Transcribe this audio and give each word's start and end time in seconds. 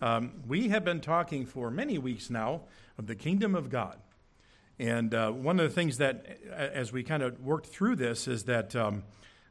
Um, 0.00 0.32
we 0.46 0.68
have 0.68 0.84
been 0.84 1.00
talking 1.00 1.44
for 1.44 1.70
many 1.70 1.98
weeks 1.98 2.30
now 2.30 2.62
of 2.98 3.06
the 3.08 3.16
kingdom 3.16 3.54
of 3.54 3.68
God. 3.68 3.98
And 4.78 5.12
uh, 5.12 5.32
one 5.32 5.58
of 5.58 5.68
the 5.68 5.74
things 5.74 5.98
that, 5.98 6.38
as 6.56 6.92
we 6.92 7.02
kind 7.02 7.22
of 7.22 7.40
worked 7.40 7.66
through 7.66 7.96
this, 7.96 8.28
is 8.28 8.44
that, 8.44 8.76
um, 8.76 9.02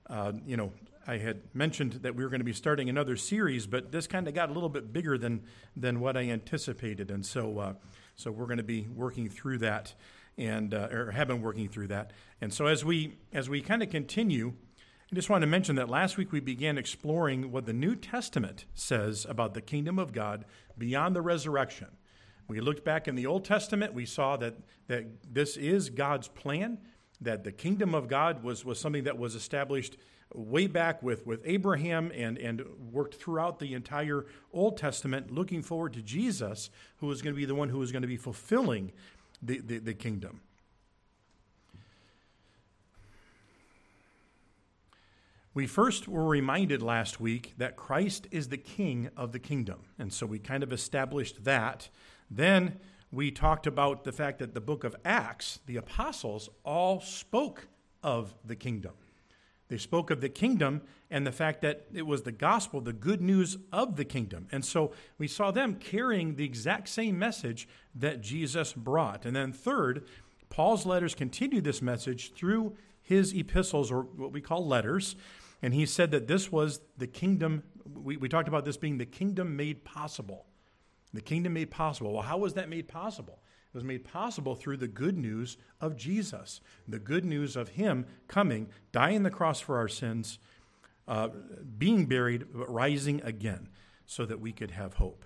uh, 0.09 0.31
you 0.45 0.55
know, 0.55 0.71
I 1.05 1.17
had 1.17 1.41
mentioned 1.53 1.93
that 2.03 2.15
we 2.15 2.23
were 2.23 2.29
going 2.29 2.39
to 2.39 2.45
be 2.45 2.53
starting 2.53 2.87
another 2.87 3.17
series, 3.17 3.67
but 3.67 3.91
this 3.91 4.07
kind 4.07 4.27
of 4.27 4.33
got 4.33 4.49
a 4.49 4.53
little 4.53 4.69
bit 4.69 4.91
bigger 4.91 5.17
than 5.17 5.43
than 5.75 5.99
what 5.99 6.17
I 6.17 6.29
anticipated, 6.29 7.11
and 7.11 7.25
so 7.25 7.59
uh, 7.59 7.73
so 8.15 8.29
we're 8.29 8.45
going 8.45 8.57
to 8.57 8.63
be 8.63 8.87
working 8.93 9.29
through 9.29 9.59
that, 9.59 9.93
and 10.37 10.73
uh, 10.73 10.89
or 10.91 11.11
have 11.11 11.29
been 11.29 11.41
working 11.41 11.69
through 11.69 11.87
that. 11.87 12.11
And 12.41 12.53
so 12.53 12.67
as 12.67 12.83
we 12.83 13.15
as 13.31 13.49
we 13.49 13.61
kind 13.61 13.81
of 13.81 13.89
continue, 13.89 14.53
I 15.09 15.15
just 15.15 15.29
want 15.29 15.41
to 15.41 15.47
mention 15.47 15.77
that 15.77 15.89
last 15.89 16.17
week 16.17 16.33
we 16.33 16.41
began 16.41 16.77
exploring 16.77 17.49
what 17.49 17.65
the 17.65 17.71
New 17.71 17.95
Testament 17.95 18.65
says 18.73 19.25
about 19.29 19.53
the 19.53 19.61
kingdom 19.61 19.97
of 19.97 20.11
God 20.11 20.43
beyond 20.77 21.15
the 21.15 21.21
resurrection. 21.21 21.87
We 22.49 22.59
looked 22.59 22.83
back 22.83 23.07
in 23.07 23.15
the 23.15 23.25
Old 23.25 23.45
Testament, 23.45 23.93
we 23.93 24.05
saw 24.05 24.35
that, 24.35 24.55
that 24.87 25.05
this 25.33 25.55
is 25.55 25.89
God's 25.89 26.27
plan, 26.27 26.79
that 27.21 27.45
the 27.45 27.53
kingdom 27.53 27.95
of 27.95 28.09
God 28.09 28.43
was, 28.43 28.65
was 28.65 28.81
something 28.81 29.05
that 29.05 29.17
was 29.17 29.33
established 29.33 29.95
way 30.33 30.67
back 30.67 31.01
with, 31.01 31.25
with 31.25 31.41
Abraham 31.45 32.11
and, 32.13 32.37
and 32.37 32.61
worked 32.91 33.15
throughout 33.15 33.59
the 33.59 33.75
entire 33.75 34.25
Old 34.51 34.75
Testament, 34.75 35.31
looking 35.31 35.61
forward 35.61 35.93
to 35.93 36.01
Jesus, 36.01 36.69
who 36.97 37.07
was 37.07 37.21
going 37.21 37.33
to 37.33 37.37
be 37.37 37.45
the 37.45 37.55
one 37.55 37.69
who 37.69 37.79
was 37.79 37.93
going 37.93 38.01
to 38.01 38.09
be 38.09 38.17
fulfilling 38.17 38.91
the, 39.41 39.59
the, 39.59 39.77
the 39.77 39.93
kingdom. 39.93 40.41
We 45.57 45.65
first 45.65 46.07
were 46.07 46.27
reminded 46.27 46.83
last 46.83 47.19
week 47.19 47.55
that 47.57 47.75
Christ 47.75 48.27
is 48.29 48.49
the 48.49 48.57
king 48.57 49.09
of 49.17 49.31
the 49.31 49.39
kingdom. 49.39 49.79
And 49.97 50.13
so 50.13 50.27
we 50.27 50.37
kind 50.37 50.61
of 50.61 50.71
established 50.71 51.45
that. 51.45 51.89
Then 52.29 52.77
we 53.11 53.31
talked 53.31 53.65
about 53.65 54.03
the 54.03 54.11
fact 54.11 54.37
that 54.37 54.53
the 54.53 54.61
book 54.61 54.83
of 54.83 54.95
Acts, 55.03 55.61
the 55.65 55.77
apostles, 55.77 56.47
all 56.63 57.01
spoke 57.01 57.69
of 58.03 58.35
the 58.45 58.55
kingdom. 58.55 58.91
They 59.67 59.79
spoke 59.79 60.11
of 60.11 60.21
the 60.21 60.29
kingdom 60.29 60.83
and 61.09 61.25
the 61.25 61.31
fact 61.31 61.63
that 61.63 61.87
it 61.91 62.05
was 62.05 62.21
the 62.21 62.31
gospel, 62.31 62.79
the 62.79 62.93
good 62.93 63.23
news 63.23 63.57
of 63.73 63.95
the 63.95 64.05
kingdom. 64.05 64.47
And 64.51 64.63
so 64.63 64.91
we 65.17 65.27
saw 65.27 65.49
them 65.49 65.73
carrying 65.73 66.35
the 66.35 66.45
exact 66.45 66.87
same 66.87 67.17
message 67.17 67.67
that 67.95 68.21
Jesus 68.21 68.73
brought. 68.73 69.25
And 69.25 69.35
then, 69.35 69.53
third, 69.53 70.05
Paul's 70.49 70.85
letters 70.85 71.15
continue 71.15 71.61
this 71.61 71.81
message 71.81 72.33
through 72.33 72.77
his 73.01 73.33
epistles, 73.33 73.91
or 73.91 74.01
what 74.01 74.31
we 74.31 74.41
call 74.41 74.63
letters. 74.63 75.15
And 75.61 75.73
he 75.73 75.85
said 75.85 76.11
that 76.11 76.27
this 76.27 76.51
was 76.51 76.81
the 76.97 77.07
kingdom. 77.07 77.63
We, 77.95 78.17
we 78.17 78.29
talked 78.29 78.47
about 78.47 78.65
this 78.65 78.77
being 78.77 78.97
the 78.97 79.05
kingdom 79.05 79.55
made 79.55 79.83
possible. 79.83 80.45
The 81.13 81.21
kingdom 81.21 81.53
made 81.53 81.71
possible. 81.71 82.13
Well, 82.13 82.23
how 82.23 82.37
was 82.37 82.53
that 82.53 82.69
made 82.69 82.87
possible? 82.87 83.39
It 83.73 83.75
was 83.77 83.83
made 83.83 84.05
possible 84.05 84.55
through 84.55 84.77
the 84.77 84.87
good 84.87 85.17
news 85.17 85.57
of 85.81 85.95
Jesus, 85.95 86.61
the 86.87 86.99
good 86.99 87.25
news 87.25 87.55
of 87.55 87.69
Him 87.69 88.05
coming, 88.27 88.69
dying 88.91 89.23
the 89.23 89.29
cross 89.29 89.59
for 89.59 89.77
our 89.77 89.87
sins, 89.87 90.39
uh, 91.07 91.29
being 91.77 92.05
buried, 92.05 92.45
but 92.53 92.71
rising 92.71 93.21
again, 93.23 93.69
so 94.05 94.25
that 94.25 94.39
we 94.39 94.51
could 94.51 94.71
have 94.71 94.95
hope. 94.95 95.25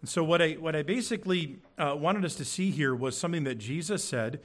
And 0.00 0.08
so, 0.08 0.22
what 0.22 0.42
I, 0.42 0.52
what 0.52 0.76
I 0.76 0.82
basically 0.82 1.58
uh, 1.78 1.96
wanted 1.98 2.24
us 2.24 2.34
to 2.36 2.44
see 2.44 2.70
here 2.70 2.94
was 2.94 3.16
something 3.16 3.44
that 3.44 3.56
Jesus 3.56 4.04
said 4.04 4.40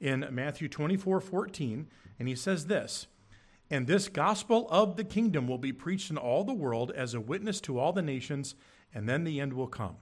in 0.00 0.26
Matthew 0.30 0.68
24 0.68 1.20
14. 1.20 1.86
And 2.18 2.28
He 2.28 2.34
says 2.34 2.66
this 2.66 3.06
and 3.70 3.86
this 3.86 4.08
gospel 4.08 4.68
of 4.70 4.96
the 4.96 5.04
kingdom 5.04 5.48
will 5.48 5.58
be 5.58 5.72
preached 5.72 6.10
in 6.10 6.18
all 6.18 6.44
the 6.44 6.54
world 6.54 6.92
as 6.94 7.14
a 7.14 7.20
witness 7.20 7.60
to 7.62 7.78
all 7.78 7.92
the 7.92 8.02
nations, 8.02 8.54
and 8.94 9.08
then 9.08 9.24
the 9.24 9.40
end 9.40 9.52
will 9.52 9.66
come. 9.66 9.96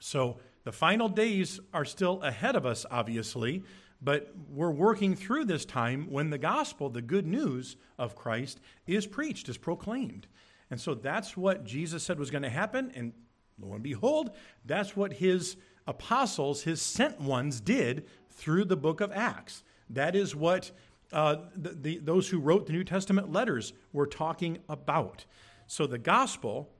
So 0.00 0.38
the 0.64 0.72
final 0.72 1.08
days 1.08 1.60
are 1.72 1.84
still 1.84 2.22
ahead 2.22 2.56
of 2.56 2.66
us, 2.66 2.86
obviously, 2.90 3.62
but 4.00 4.34
we're 4.50 4.70
working 4.70 5.14
through 5.14 5.44
this 5.44 5.64
time 5.64 6.10
when 6.10 6.30
the 6.30 6.38
gospel, 6.38 6.90
the 6.90 7.02
good 7.02 7.26
news 7.26 7.76
of 7.98 8.16
Christ, 8.16 8.60
is 8.86 9.06
preached, 9.06 9.48
is 9.48 9.56
proclaimed. 9.56 10.26
And 10.70 10.80
so 10.80 10.94
that's 10.94 11.36
what 11.36 11.64
Jesus 11.64 12.02
said 12.02 12.18
was 12.18 12.30
going 12.30 12.42
to 12.42 12.50
happen. 12.50 12.92
And 12.94 13.12
lo 13.60 13.74
and 13.74 13.82
behold, 13.82 14.32
that's 14.64 14.96
what 14.96 15.14
his 15.14 15.56
apostles, 15.86 16.62
his 16.62 16.82
sent 16.82 17.20
ones, 17.20 17.60
did 17.60 18.06
through 18.30 18.64
the 18.64 18.76
book 18.76 19.00
of 19.00 19.12
Acts. 19.12 19.62
That 19.88 20.16
is 20.16 20.34
what 20.34 20.72
uh, 21.12 21.36
the, 21.54 21.70
the, 21.70 21.98
those 21.98 22.28
who 22.28 22.38
wrote 22.38 22.66
the 22.66 22.72
New 22.72 22.84
Testament 22.84 23.32
letters 23.32 23.72
were 23.92 24.06
talking 24.06 24.58
about. 24.68 25.24
So 25.66 25.86
the 25.86 25.98
gospel, 25.98 26.70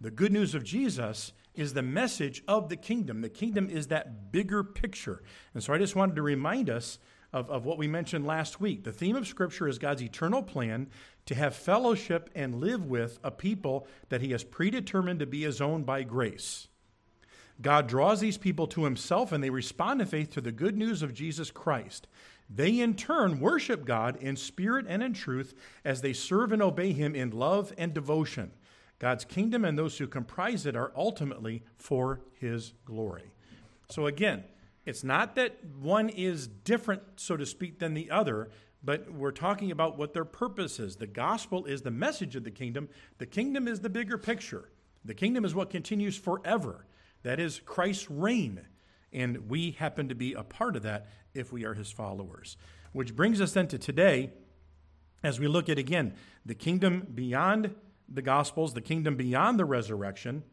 the 0.00 0.10
good 0.10 0.32
news 0.32 0.54
of 0.54 0.64
Jesus, 0.64 1.32
is 1.54 1.72
the 1.72 1.82
message 1.82 2.42
of 2.46 2.68
the 2.68 2.76
kingdom. 2.76 3.22
The 3.22 3.28
kingdom 3.28 3.70
is 3.70 3.88
that 3.88 4.30
bigger 4.30 4.62
picture. 4.62 5.22
And 5.54 5.62
so 5.62 5.72
I 5.72 5.78
just 5.78 5.96
wanted 5.96 6.16
to 6.16 6.22
remind 6.22 6.68
us 6.68 6.98
of, 7.32 7.50
of 7.50 7.64
what 7.64 7.78
we 7.78 7.88
mentioned 7.88 8.26
last 8.26 8.60
week. 8.60 8.84
The 8.84 8.92
theme 8.92 9.16
of 9.16 9.26
Scripture 9.26 9.68
is 9.68 9.78
God's 9.78 10.02
eternal 10.02 10.42
plan 10.42 10.88
to 11.26 11.34
have 11.34 11.54
fellowship 11.56 12.30
and 12.34 12.60
live 12.60 12.86
with 12.86 13.18
a 13.24 13.30
people 13.30 13.86
that 14.10 14.20
He 14.20 14.30
has 14.30 14.44
predetermined 14.44 15.20
to 15.20 15.26
be 15.26 15.42
His 15.42 15.60
own 15.60 15.82
by 15.82 16.02
grace. 16.02 16.68
God 17.60 17.86
draws 17.86 18.20
these 18.20 18.38
people 18.38 18.66
to 18.68 18.84
Himself 18.84 19.32
and 19.32 19.42
they 19.42 19.50
respond 19.50 20.00
in 20.00 20.06
faith 20.06 20.30
to 20.32 20.40
the 20.40 20.52
good 20.52 20.76
news 20.76 21.02
of 21.02 21.14
Jesus 21.14 21.50
Christ. 21.50 22.06
They 22.48 22.80
in 22.80 22.94
turn 22.94 23.40
worship 23.40 23.84
God 23.84 24.16
in 24.16 24.36
spirit 24.36 24.86
and 24.88 25.02
in 25.02 25.12
truth 25.12 25.54
as 25.84 26.00
they 26.00 26.12
serve 26.12 26.52
and 26.52 26.62
obey 26.62 26.92
Him 26.92 27.14
in 27.14 27.30
love 27.30 27.72
and 27.76 27.92
devotion. 27.92 28.52
God's 28.98 29.24
kingdom 29.24 29.64
and 29.64 29.76
those 29.76 29.98
who 29.98 30.06
comprise 30.06 30.64
it 30.64 30.76
are 30.76 30.92
ultimately 30.96 31.62
for 31.76 32.20
His 32.38 32.72
glory. 32.84 33.30
So 33.90 34.06
again, 34.06 34.44
it's 34.84 35.04
not 35.04 35.34
that 35.34 35.58
one 35.80 36.08
is 36.08 36.46
different, 36.46 37.02
so 37.16 37.36
to 37.36 37.44
speak, 37.44 37.80
than 37.80 37.94
the 37.94 38.10
other, 38.10 38.50
but 38.82 39.12
we're 39.12 39.32
talking 39.32 39.72
about 39.72 39.98
what 39.98 40.14
their 40.14 40.24
purpose 40.24 40.78
is. 40.78 40.96
The 40.96 41.08
gospel 41.08 41.64
is 41.64 41.82
the 41.82 41.90
message 41.90 42.36
of 42.36 42.44
the 42.44 42.50
kingdom, 42.52 42.88
the 43.18 43.26
kingdom 43.26 43.66
is 43.66 43.80
the 43.80 43.90
bigger 43.90 44.16
picture. 44.16 44.70
The 45.04 45.14
kingdom 45.14 45.44
is 45.44 45.54
what 45.54 45.70
continues 45.70 46.16
forever. 46.16 46.86
That 47.22 47.40
is 47.40 47.60
Christ's 47.64 48.10
reign. 48.10 48.66
And 49.16 49.48
we 49.48 49.72
happen 49.72 50.10
to 50.10 50.14
be 50.14 50.34
a 50.34 50.44
part 50.44 50.76
of 50.76 50.82
that 50.82 51.08
if 51.34 51.50
we 51.50 51.64
are 51.64 51.72
his 51.72 51.90
followers. 51.90 52.58
Which 52.92 53.16
brings 53.16 53.40
us 53.40 53.52
then 53.52 53.66
to 53.68 53.78
today, 53.78 54.30
as 55.22 55.40
we 55.40 55.48
look 55.48 55.70
at 55.70 55.78
again 55.78 56.14
the 56.44 56.54
kingdom 56.54 57.06
beyond 57.14 57.74
the 58.08 58.22
Gospels, 58.22 58.74
the 58.74 58.82
kingdom 58.82 59.16
beyond 59.16 59.58
the 59.58 59.64
resurrection, 59.64 60.44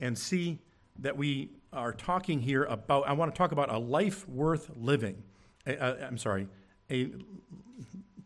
and 0.00 0.18
see 0.18 0.58
that 0.98 1.16
we 1.16 1.50
are 1.72 1.92
talking 1.92 2.40
here 2.40 2.64
about, 2.64 3.06
I 3.08 3.12
want 3.12 3.32
to 3.32 3.38
talk 3.38 3.52
about 3.52 3.72
a 3.72 3.78
life 3.78 4.28
worth 4.28 4.70
living. 4.76 5.22
I, 5.64 5.72
am 5.72 6.18
sorry, 6.18 6.48
a, 6.90 7.12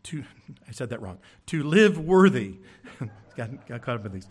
to, 0.03 0.23
I 0.67 0.71
said 0.71 0.89
that 0.89 1.01
wrong, 1.01 1.19
to 1.47 1.63
live 1.63 1.99
worthy. 1.99 2.57
got, 3.37 3.67
got 3.67 3.81
caught 3.83 3.95
up 3.97 4.05
in 4.07 4.13
these. 4.13 4.27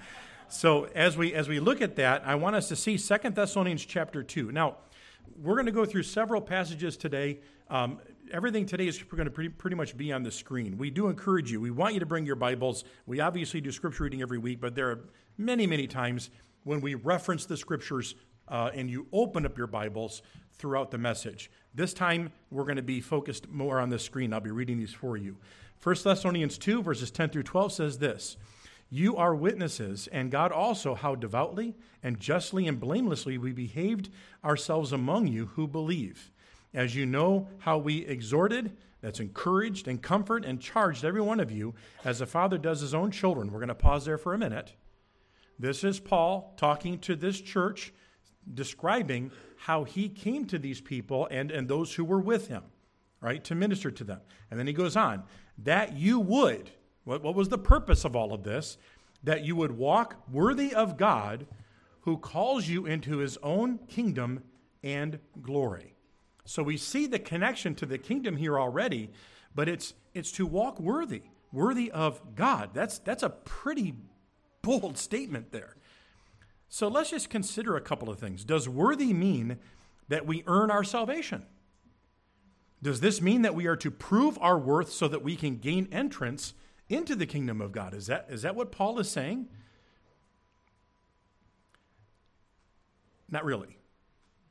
So 0.48 0.88
as 0.96 1.16
we, 1.16 1.32
as 1.32 1.48
we 1.48 1.60
look 1.60 1.80
at 1.80 1.94
that, 1.96 2.22
I 2.26 2.34
want 2.34 2.56
us 2.56 2.68
to 2.68 2.76
see 2.76 2.96
Second 2.96 3.36
Thessalonians 3.36 3.84
chapter 3.84 4.24
2. 4.24 4.50
Now, 4.50 4.78
we're 5.36 5.54
going 5.54 5.66
to 5.66 5.72
go 5.72 5.84
through 5.84 6.04
several 6.04 6.40
passages 6.40 6.96
today. 6.96 7.40
Um, 7.68 8.00
everything 8.32 8.66
today 8.66 8.86
is 8.86 9.02
going 9.02 9.24
to 9.24 9.30
pretty, 9.30 9.50
pretty 9.50 9.76
much 9.76 9.96
be 9.96 10.12
on 10.12 10.22
the 10.22 10.30
screen. 10.30 10.78
We 10.78 10.90
do 10.90 11.08
encourage 11.08 11.50
you. 11.50 11.60
We 11.60 11.70
want 11.70 11.94
you 11.94 12.00
to 12.00 12.06
bring 12.06 12.26
your 12.26 12.36
Bibles. 12.36 12.84
We 13.06 13.20
obviously 13.20 13.60
do 13.60 13.70
scripture 13.72 14.04
reading 14.04 14.22
every 14.22 14.38
week, 14.38 14.60
but 14.60 14.74
there 14.74 14.90
are 14.90 15.04
many, 15.36 15.66
many 15.66 15.86
times 15.86 16.30
when 16.64 16.80
we 16.80 16.94
reference 16.94 17.46
the 17.46 17.56
scriptures 17.56 18.14
uh, 18.48 18.70
and 18.74 18.90
you 18.90 19.06
open 19.12 19.44
up 19.44 19.58
your 19.58 19.66
Bibles 19.66 20.22
throughout 20.52 20.90
the 20.90 20.98
message. 20.98 21.50
This 21.74 21.92
time, 21.92 22.32
we're 22.50 22.64
going 22.64 22.76
to 22.76 22.82
be 22.82 23.00
focused 23.00 23.48
more 23.48 23.78
on 23.80 23.90
the 23.90 23.98
screen. 23.98 24.32
I'll 24.32 24.40
be 24.40 24.50
reading 24.50 24.78
these 24.78 24.92
for 24.92 25.16
you. 25.16 25.36
1 25.82 25.96
Thessalonians 26.02 26.58
2, 26.58 26.82
verses 26.82 27.10
10 27.10 27.30
through 27.30 27.44
12 27.44 27.72
says 27.72 27.98
this 27.98 28.36
You 28.90 29.16
are 29.16 29.34
witnesses, 29.34 30.08
and 30.10 30.30
God 30.30 30.50
also, 30.50 30.94
how 30.94 31.14
devoutly 31.14 31.74
and 32.02 32.18
justly 32.18 32.66
and 32.66 32.80
blamelessly 32.80 33.36
we 33.36 33.52
behaved 33.52 34.08
ourselves 34.42 34.92
among 34.92 35.26
you 35.26 35.46
who 35.46 35.66
believe. 35.66 36.30
As 36.72 36.94
you 36.94 37.04
know 37.04 37.48
how 37.58 37.78
we 37.78 38.06
exhorted, 38.06 38.76
that's 39.00 39.20
encouraged 39.20 39.88
and 39.88 40.02
comfort 40.02 40.44
and 40.44 40.60
charged 40.60 41.04
every 41.04 41.20
one 41.20 41.38
of 41.38 41.50
you 41.50 41.74
as 42.04 42.20
a 42.20 42.26
father 42.26 42.58
does 42.58 42.80
his 42.80 42.94
own 42.94 43.10
children. 43.10 43.52
We're 43.52 43.60
going 43.60 43.68
to 43.68 43.74
pause 43.74 44.04
there 44.04 44.18
for 44.18 44.34
a 44.34 44.38
minute. 44.38 44.72
This 45.58 45.84
is 45.84 46.00
Paul 46.00 46.54
talking 46.56 46.98
to 47.00 47.14
this 47.14 47.40
church, 47.40 47.92
describing 48.52 49.30
how 49.56 49.84
he 49.84 50.08
came 50.08 50.46
to 50.46 50.58
these 50.58 50.80
people 50.80 51.28
and, 51.30 51.50
and 51.50 51.68
those 51.68 51.94
who 51.94 52.04
were 52.04 52.20
with 52.20 52.48
him, 52.48 52.62
right, 53.20 53.42
to 53.44 53.54
minister 53.54 53.90
to 53.90 54.04
them. 54.04 54.20
And 54.50 54.58
then 54.58 54.66
he 54.66 54.72
goes 54.72 54.96
on, 54.96 55.24
that 55.58 55.96
you 55.96 56.20
would, 56.20 56.70
what, 57.04 57.22
what 57.22 57.34
was 57.34 57.48
the 57.48 57.58
purpose 57.58 58.04
of 58.04 58.14
all 58.14 58.32
of 58.32 58.44
this? 58.44 58.78
That 59.22 59.44
you 59.44 59.56
would 59.56 59.72
walk 59.72 60.16
worthy 60.30 60.74
of 60.74 60.96
God 60.96 61.46
who 62.02 62.16
calls 62.16 62.68
you 62.68 62.86
into 62.86 63.18
his 63.18 63.36
own 63.42 63.78
kingdom 63.88 64.42
and 64.82 65.18
glory. 65.42 65.94
So 66.44 66.62
we 66.62 66.76
see 66.76 67.06
the 67.06 67.18
connection 67.18 67.74
to 67.76 67.86
the 67.86 67.98
kingdom 67.98 68.36
here 68.36 68.58
already, 68.58 69.10
but 69.54 69.68
it's 69.68 69.92
it's 70.14 70.32
to 70.32 70.46
walk 70.46 70.80
worthy, 70.80 71.22
worthy 71.52 71.90
of 71.90 72.34
God. 72.34 72.70
That's 72.72 72.98
that's 72.98 73.22
a 73.22 73.28
pretty 73.28 73.94
bold 74.62 74.96
statement 74.96 75.52
there. 75.52 75.76
So 76.68 76.88
let's 76.88 77.10
just 77.10 77.30
consider 77.30 77.76
a 77.76 77.80
couple 77.80 78.08
of 78.08 78.18
things. 78.18 78.44
Does 78.44 78.68
worthy 78.68 79.12
mean 79.12 79.58
that 80.08 80.26
we 80.26 80.44
earn 80.46 80.70
our 80.70 80.84
salvation? 80.84 81.44
Does 82.82 83.00
this 83.00 83.20
mean 83.20 83.42
that 83.42 83.54
we 83.54 83.66
are 83.66 83.76
to 83.76 83.90
prove 83.90 84.38
our 84.40 84.58
worth 84.58 84.92
so 84.92 85.08
that 85.08 85.22
we 85.22 85.36
can 85.36 85.56
gain 85.56 85.88
entrance 85.90 86.54
into 86.88 87.14
the 87.14 87.26
kingdom 87.26 87.60
of 87.60 87.72
God? 87.72 87.94
Is 87.94 88.06
that, 88.06 88.26
is 88.28 88.42
that 88.42 88.54
what 88.54 88.72
Paul 88.72 88.98
is 88.98 89.10
saying? 89.10 89.48
Not 93.30 93.44
really. 93.44 93.78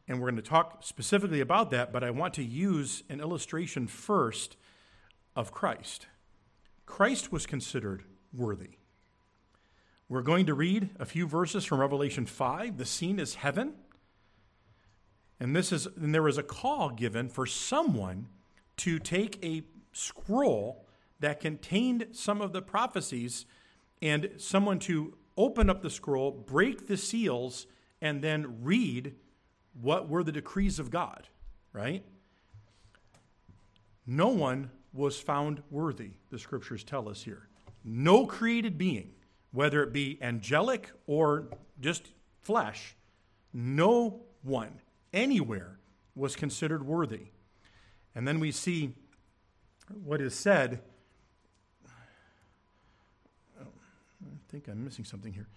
And 0.07 0.19
we're 0.19 0.29
going 0.29 0.41
to 0.41 0.49
talk 0.49 0.83
specifically 0.83 1.41
about 1.41 1.71
that, 1.71 1.91
but 1.91 2.03
I 2.03 2.11
want 2.11 2.33
to 2.35 2.43
use 2.43 3.03
an 3.09 3.19
illustration 3.19 3.87
first 3.87 4.55
of 5.35 5.51
Christ. 5.51 6.07
Christ 6.85 7.31
was 7.31 7.45
considered 7.45 8.03
worthy. 8.33 8.77
We're 10.09 10.21
going 10.21 10.45
to 10.45 10.53
read 10.53 10.91
a 10.99 11.05
few 11.05 11.27
verses 11.27 11.65
from 11.65 11.81
Revelation 11.81 12.25
5. 12.25 12.77
The 12.77 12.85
scene 12.85 13.19
is 13.19 13.35
heaven. 13.35 13.73
And 15.39 15.55
this 15.55 15.71
is 15.71 15.85
and 15.85 16.15
there 16.15 16.23
was 16.23 16.37
a 16.37 16.43
call 16.43 16.89
given 16.89 17.27
for 17.29 17.45
someone 17.45 18.27
to 18.77 18.99
take 18.99 19.43
a 19.43 19.63
scroll 19.91 20.86
that 21.19 21.39
contained 21.39 22.07
some 22.11 22.41
of 22.41 22.53
the 22.53 22.61
prophecies 22.61 23.45
and 24.01 24.29
someone 24.37 24.79
to 24.79 25.17
open 25.35 25.69
up 25.69 25.81
the 25.81 25.89
scroll, 25.89 26.31
break 26.31 26.87
the 26.87 26.97
seals, 26.97 27.67
and 28.01 28.23
then 28.23 28.63
read 28.63 29.15
what 29.81 30.09
were 30.09 30.23
the 30.23 30.31
decrees 30.31 30.79
of 30.79 30.89
God, 30.89 31.27
right? 31.73 32.03
No 34.05 34.29
one 34.29 34.71
was 34.93 35.19
found 35.19 35.61
worthy, 35.69 36.11
the 36.31 36.39
scriptures 36.39 36.83
tell 36.83 37.09
us 37.09 37.23
here. 37.23 37.47
No 37.83 38.25
created 38.25 38.77
being, 38.77 39.11
whether 39.51 39.83
it 39.83 39.93
be 39.93 40.17
angelic 40.21 40.91
or 41.05 41.49
just 41.79 42.11
flesh, 42.41 42.95
no 43.53 44.21
one 44.43 44.81
anywhere 45.13 45.77
was 46.15 46.35
considered 46.35 46.85
worthy. 46.85 47.27
And 48.15 48.27
then 48.27 48.39
we 48.39 48.51
see 48.51 48.95
what 50.03 50.21
is 50.21 50.33
said. 50.33 50.81
I 53.59 53.63
think 54.49 54.67
I'm 54.67 54.83
missing 54.83 55.05
something 55.05 55.33
here. 55.33 55.47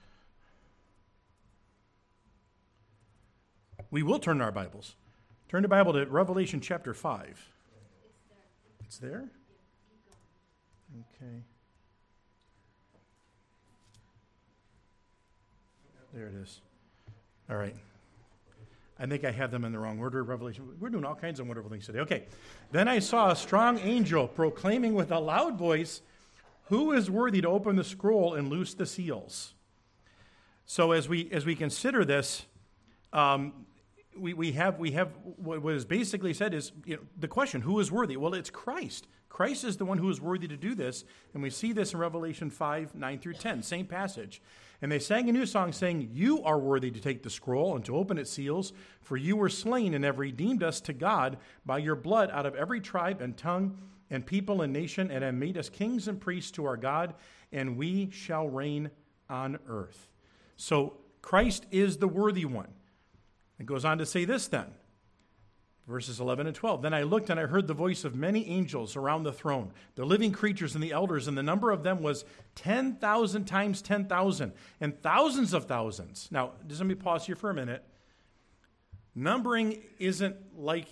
We 3.91 4.03
will 4.03 4.19
turn 4.19 4.41
our 4.41 4.53
Bibles. 4.53 4.95
Turn 5.49 5.63
the 5.63 5.69
Bible 5.69 5.93
to 5.95 6.07
Revelation 6.07 6.61
chapter 6.61 6.95
5. 6.95 7.49
It's 8.85 8.99
there? 8.99 9.29
Okay. 10.99 11.43
There 16.13 16.27
it 16.27 16.35
is. 16.35 16.61
All 17.49 17.57
right. 17.57 17.75
I 18.99 19.07
think 19.07 19.25
I 19.25 19.31
have 19.31 19.51
them 19.51 19.65
in 19.65 19.73
the 19.73 19.79
wrong 19.79 19.99
order. 19.99 20.23
Revelation. 20.23 20.69
We're 20.79 20.91
doing 20.91 21.05
all 21.05 21.15
kinds 21.15 21.41
of 21.41 21.47
wonderful 21.47 21.71
things 21.71 21.87
today. 21.87 22.01
Okay. 22.01 22.25
Then 22.71 22.87
I 22.87 22.99
saw 22.99 23.31
a 23.31 23.37
strong 23.37 23.79
angel 23.79 24.29
proclaiming 24.29 24.95
with 24.95 25.11
a 25.11 25.19
loud 25.19 25.57
voice, 25.57 26.03
Who 26.71 26.93
is 26.93 27.11
worthy 27.11 27.41
to 27.41 27.49
open 27.49 27.75
the 27.75 27.83
scroll 27.83 28.35
and 28.35 28.49
loose 28.49 28.75
the 28.75 28.87
seals? 28.87 29.55
So 30.67 30.93
as 30.93 31.09
we 31.09 31.29
as 31.33 31.45
we 31.45 31.57
consider 31.57 32.05
this, 32.05 32.47
um, 33.13 33.67
we, 34.17 34.35
we 34.35 34.53
have 34.53 34.79
we 34.79 34.93
have 34.93 35.09
what 35.37 35.75
is 35.75 35.85
basically 35.85 36.33
said 36.33 36.55
is 36.55 36.71
you 36.85 36.97
know, 36.97 37.03
the 37.19 37.27
question: 37.27 37.61
Who 37.63 37.81
is 37.81 37.91
worthy? 37.91 38.17
Well, 38.17 38.35
it's 38.35 38.51
Christ. 38.51 39.09
Christ 39.29 39.65
is 39.65 39.79
the 39.79 39.85
one 39.85 39.99
who 39.99 40.09
is 40.11 40.21
worthy 40.21 40.47
to 40.47 40.57
do 40.57 40.77
this, 40.77 41.05
and 41.35 41.43
we 41.43 41.51
see 41.51 41.73
this 41.73 41.93
in 41.93 41.99
Revelation 41.99 42.51
five 42.51 42.95
nine 42.95 43.19
through 43.19 43.35
ten, 43.35 43.65
same 43.65 43.87
passage. 43.87 44.41
And 44.81 44.93
they 44.93 45.01
sang 45.01 45.29
a 45.29 45.33
new 45.33 45.47
song, 45.47 45.73
saying, 45.73 46.11
You 46.13 46.43
are 46.45 46.59
worthy 46.59 46.93
to 46.93 47.01
take 47.01 47.25
the 47.25 47.31
scroll 47.31 47.75
and 47.75 47.85
to 47.85 47.97
open 47.97 48.17
its 48.17 48.31
seals, 48.31 48.73
for 49.01 49.17
you 49.17 49.37
were 49.37 49.49
slain 49.49 49.93
and 49.93 50.05
have 50.05 50.21
redeemed 50.21 50.63
us 50.63 50.81
to 50.83 50.93
God 50.93 51.37
by 51.67 51.79
your 51.79 51.97
blood 51.97 52.31
out 52.31 52.47
of 52.47 52.55
every 52.55 52.81
tribe 52.81 53.21
and 53.21 53.37
tongue 53.37 53.77
and 54.11 54.27
people 54.27 54.63
and 54.63 54.73
nation, 54.73 55.11
and 55.11 55.25
have 55.25 55.35
made 55.35 55.57
us 55.57 55.69
kings 55.69 56.09
and 56.09 56.21
priests 56.21 56.51
to 56.53 56.67
our 56.67 56.77
God, 56.77 57.15
and 57.53 57.77
we 57.77 58.11
shall 58.11 58.49
reign 58.49 58.91
on 59.29 59.59
earth. 59.69 60.09
So 60.57 60.99
Christ 61.23 61.67
is 61.71 61.99
the 61.99 62.09
worthy 62.09 62.45
one. 62.45 62.69
It 63.59 63.67
goes 63.67 63.85
on 63.85 63.99
to 63.99 64.07
say 64.07 64.25
this 64.25 64.49
then 64.49 64.73
Verses 65.91 66.21
11 66.21 66.47
and 66.47 66.55
12. 66.55 66.83
Then 66.83 66.95
I 66.95 67.03
looked 67.03 67.31
and 67.31 67.41
I 67.41 67.47
heard 67.47 67.67
the 67.67 67.75
voice 67.75 68.05
of 68.05 68.15
many 68.15 68.47
angels 68.49 68.95
around 68.95 69.25
the 69.25 69.33
throne, 69.33 69.73
the 69.97 70.05
living 70.05 70.31
creatures 70.31 70.77
and 70.77 70.85
the 70.85 70.93
elders, 70.93 71.27
and 71.27 71.37
the 71.37 71.43
number 71.43 71.73
of 71.73 71.83
them 71.83 72.01
was 72.01 72.25
10,000 72.55 73.45
times 73.45 73.83
10,000, 73.83 74.53
and 74.81 75.03
thousands 75.03 75.53
of 75.53 75.65
thousands. 75.65 76.29
Now, 76.31 76.53
just 76.69 76.81
let 76.81 76.87
me 76.87 76.95
pause 76.95 77.27
here 77.27 77.35
for 77.35 77.51
a 77.51 77.55
minute. 77.55 77.85
Numbering 79.17 79.83
isn't 79.99 80.37
like, 80.57 80.87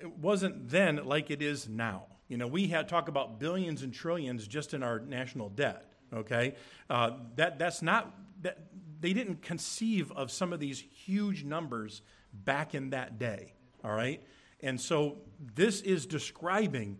it 0.00 0.18
wasn't 0.18 0.70
then 0.70 1.00
like 1.04 1.32
it 1.32 1.42
is 1.42 1.68
now. 1.68 2.04
You 2.34 2.38
know, 2.38 2.48
we 2.48 2.66
had 2.66 2.88
talk 2.88 3.06
about 3.06 3.38
billions 3.38 3.82
and 3.84 3.94
trillions 3.94 4.48
just 4.48 4.74
in 4.74 4.82
our 4.82 4.98
national 4.98 5.50
debt, 5.50 5.92
okay? 6.12 6.56
Uh, 6.90 7.12
that, 7.36 7.60
that's 7.60 7.80
not, 7.80 8.12
that, 8.42 8.58
they 8.98 9.12
didn't 9.12 9.40
conceive 9.40 10.10
of 10.10 10.32
some 10.32 10.52
of 10.52 10.58
these 10.58 10.80
huge 10.80 11.44
numbers 11.44 12.02
back 12.32 12.74
in 12.74 12.90
that 12.90 13.20
day, 13.20 13.52
all 13.84 13.92
right? 13.92 14.20
And 14.58 14.80
so 14.80 15.18
this 15.54 15.80
is 15.82 16.06
describing 16.06 16.98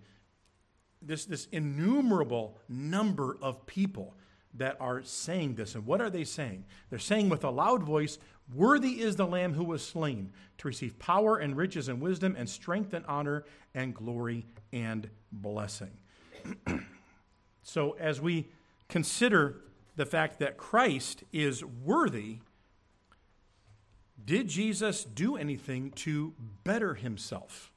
this, 1.03 1.25
this 1.25 1.49
innumerable 1.51 2.61
number 2.69 3.37
of 3.43 3.67
people 3.67 4.15
that 4.55 4.77
are 4.79 5.03
saying 5.03 5.57
this. 5.57 5.75
And 5.75 5.85
what 5.85 6.01
are 6.01 6.11
they 6.11 6.23
saying? 6.23 6.65
They're 6.91 7.01
saying 7.01 7.29
with 7.29 7.43
a 7.43 7.51
loud 7.51 7.83
voice, 7.83 8.21
Worthy 8.53 9.01
is 9.01 9.17
the 9.17 9.27
Lamb 9.27 9.55
who 9.55 9.65
was 9.65 9.87
slain 9.87 10.33
to 10.59 10.69
receive 10.69 10.99
power 10.99 11.39
and 11.39 11.57
riches 11.57 11.89
and 11.89 12.01
wisdom 12.01 12.35
and 12.37 12.49
strength 12.49 12.93
and 12.93 13.05
honor 13.07 13.45
and 13.75 13.95
glory 13.95 14.47
and 14.73 15.09
blessing. 15.33 15.93
so, 17.63 17.93
as 17.93 18.21
we 18.21 18.49
consider 18.89 19.57
the 19.97 20.05
fact 20.05 20.41
that 20.41 20.57
Christ 20.57 21.25
is 21.33 21.65
worthy 21.65 22.41
did 24.23 24.49
Jesus 24.49 25.05
do 25.05 25.37
anything 25.37 25.91
to 25.91 26.35
better 26.63 26.95
himself? 26.95 27.73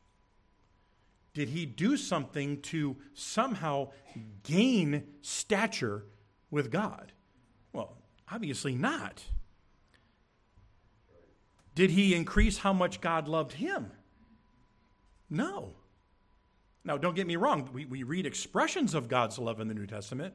Did 1.33 1.49
he 1.49 1.65
do 1.65 1.97
something 1.97 2.61
to 2.61 2.97
somehow 3.13 3.89
gain 4.43 5.03
stature 5.21 6.05
with 6.49 6.71
God? 6.71 7.11
Well, 7.73 7.97
obviously 8.31 8.75
not. 8.75 9.23
Did 11.77 11.91
he 11.91 12.15
increase 12.15 12.57
how 12.57 12.73
much 12.73 13.01
God 13.01 13.27
loved 13.27 13.53
him? 13.53 13.91
No. 15.29 15.75
Now, 16.83 16.97
don't 16.97 17.15
get 17.15 17.27
me 17.27 17.35
wrong, 17.35 17.69
we, 17.71 17.85
we 17.85 18.01
read 18.01 18.25
expressions 18.25 18.95
of 18.95 19.07
God's 19.07 19.37
love 19.37 19.59
in 19.59 19.67
the 19.67 19.75
New 19.75 19.85
Testament, 19.85 20.33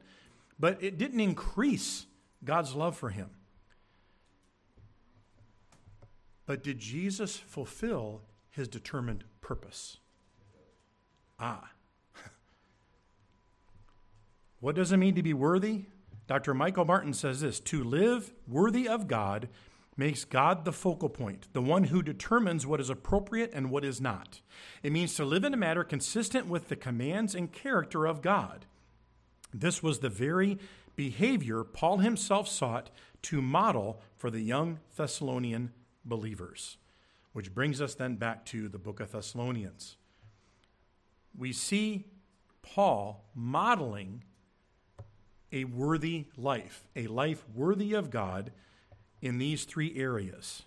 but 0.57 0.81
it 0.81 0.97
didn't 0.97 1.19
increase 1.19 2.05
God's 2.45 2.75
love 2.75 2.95
for 2.95 3.09
him. 3.09 3.29
But 6.45 6.63
did 6.63 6.79
Jesus 6.79 7.35
fulfill 7.35 8.21
his 8.49 8.69
determined 8.69 9.25
purpose? 9.41 9.97
Ah. 11.41 11.71
what 14.61 14.75
does 14.75 14.93
it 14.93 14.97
mean 14.97 15.15
to 15.15 15.23
be 15.23 15.33
worthy? 15.33 15.87
Dr. 16.25 16.53
Michael 16.53 16.85
Martin 16.85 17.11
says 17.13 17.41
this 17.41 17.59
To 17.59 17.83
live 17.83 18.31
worthy 18.47 18.87
of 18.87 19.09
God 19.09 19.49
makes 19.95 20.25
God 20.25 20.65
the 20.65 20.73
focal 20.73 21.09
point, 21.09 21.47
the 21.53 21.61
one 21.61 21.85
who 21.85 22.01
determines 22.01 22.65
what 22.65 22.79
is 22.79 22.89
appropriate 22.89 23.51
and 23.53 23.69
what 23.69 23.85
is 23.85 24.01
not. 24.01 24.41
It 24.81 24.91
means 24.91 25.15
to 25.15 25.25
live 25.25 25.43
in 25.43 25.53
a 25.53 25.57
manner 25.57 25.83
consistent 25.83 26.47
with 26.47 26.69
the 26.69 26.75
commands 26.75 27.35
and 27.35 27.51
character 27.51 28.05
of 28.05 28.21
God. 28.21 28.65
This 29.53 29.83
was 29.83 29.99
the 29.99 30.09
very 30.09 30.57
behavior 30.95 31.63
Paul 31.63 31.99
himself 31.99 32.47
sought 32.47 32.89
to 33.23 33.41
model 33.41 34.01
for 34.17 34.29
the 34.29 34.41
young 34.41 34.79
Thessalonian 34.95 35.71
believers. 36.05 36.77
Which 37.33 37.53
brings 37.53 37.81
us 37.81 37.95
then 37.95 38.15
back 38.15 38.45
to 38.47 38.69
the 38.69 38.77
book 38.77 38.99
of 38.99 39.11
Thessalonians. 39.11 39.95
We 41.35 41.51
see 41.51 42.05
Paul 42.61 43.25
modeling 43.33 44.23
a 45.51 45.65
worthy 45.65 46.25
life, 46.37 46.87
a 46.95 47.07
life 47.07 47.43
worthy 47.53 47.93
of 47.93 48.09
God 48.09 48.51
in 49.23 49.37
these 49.37 49.65
three 49.65 49.95
areas 49.95 50.63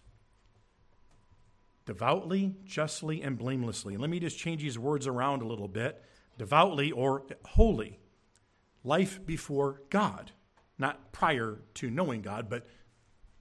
devoutly, 1.85 2.57
justly, 2.65 3.23
and 3.23 3.39
blamelessly. 3.39 3.97
let 3.97 4.11
me 4.11 4.19
just 4.19 4.37
change 4.37 4.61
these 4.61 4.77
words 4.77 5.07
around 5.07 5.41
a 5.41 5.47
little 5.47 5.69
bit. 5.69 6.03
Devoutly 6.37 6.91
or 6.91 7.23
holy, 7.45 8.01
life 8.83 9.25
before 9.25 9.83
God, 9.89 10.33
not 10.79 11.13
prior 11.13 11.61
to 11.75 11.89
knowing 11.89 12.23
God, 12.23 12.51
but 12.51 12.67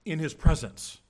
in 0.04 0.20
his 0.20 0.32
presence 0.32 1.00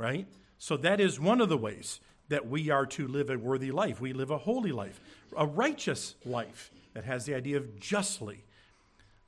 right? 0.00 0.26
So 0.56 0.78
that 0.78 0.98
is 0.98 1.20
one 1.20 1.42
of 1.42 1.50
the 1.50 1.58
ways 1.58 2.00
that 2.28 2.48
we 2.48 2.70
are 2.70 2.86
to 2.86 3.06
live 3.06 3.28
a 3.28 3.36
worthy 3.36 3.70
life. 3.70 4.00
We 4.00 4.14
live 4.14 4.30
a 4.30 4.38
holy 4.38 4.72
life, 4.72 4.98
a 5.36 5.46
righteous 5.46 6.14
life 6.24 6.70
that 6.94 7.04
has 7.04 7.26
the 7.26 7.34
idea 7.34 7.58
of 7.58 7.78
justly. 7.78 8.44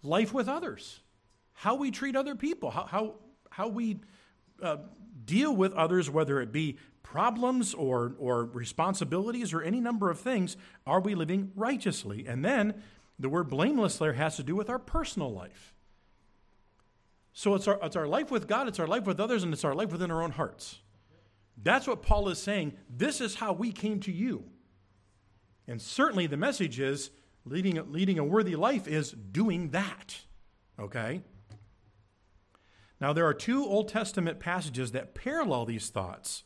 Life 0.02 0.32
with 0.32 0.48
others, 0.48 1.00
how 1.52 1.74
we 1.74 1.90
treat 1.90 2.16
other 2.16 2.34
people, 2.34 2.70
how, 2.70 2.84
how, 2.84 3.14
how 3.52 3.68
we 3.68 4.00
uh, 4.62 4.78
deal 5.24 5.54
with 5.54 5.72
others, 5.74 6.10
whether 6.10 6.40
it 6.40 6.52
be 6.52 6.78
problems 7.02 7.74
or, 7.74 8.14
or 8.18 8.44
responsibilities 8.46 9.52
or 9.52 9.62
any 9.62 9.80
number 9.80 10.10
of 10.10 10.18
things, 10.18 10.56
are 10.86 11.00
we 11.00 11.14
living 11.14 11.52
righteously? 11.54 12.26
And 12.26 12.44
then 12.44 12.82
the 13.18 13.28
word 13.28 13.48
blameless 13.48 13.98
there 13.98 14.14
has 14.14 14.36
to 14.36 14.42
do 14.42 14.56
with 14.56 14.70
our 14.70 14.78
personal 14.78 15.32
life. 15.32 15.74
So 17.34 17.54
it's 17.54 17.68
our, 17.68 17.78
it's 17.82 17.96
our 17.96 18.06
life 18.06 18.30
with 18.30 18.46
God, 18.46 18.68
it's 18.68 18.80
our 18.80 18.86
life 18.86 19.04
with 19.04 19.20
others, 19.20 19.42
and 19.42 19.52
it's 19.52 19.64
our 19.64 19.74
life 19.74 19.92
within 19.92 20.10
our 20.10 20.22
own 20.22 20.32
hearts. 20.32 20.78
That's 21.62 21.86
what 21.86 22.02
Paul 22.02 22.28
is 22.28 22.38
saying. 22.38 22.72
This 22.88 23.20
is 23.20 23.34
how 23.36 23.52
we 23.52 23.72
came 23.72 24.00
to 24.00 24.12
you. 24.12 24.44
And 25.68 25.80
certainly 25.80 26.26
the 26.26 26.36
message 26.36 26.80
is 26.80 27.10
leading, 27.44 27.80
leading 27.92 28.18
a 28.18 28.24
worthy 28.24 28.56
life 28.56 28.88
is 28.88 29.12
doing 29.12 29.70
that. 29.70 30.16
Okay? 30.78 31.22
Now, 33.02 33.12
there 33.12 33.26
are 33.26 33.34
two 33.34 33.64
Old 33.64 33.88
Testament 33.88 34.38
passages 34.38 34.92
that 34.92 35.12
parallel 35.12 35.64
these 35.64 35.88
thoughts 35.88 36.44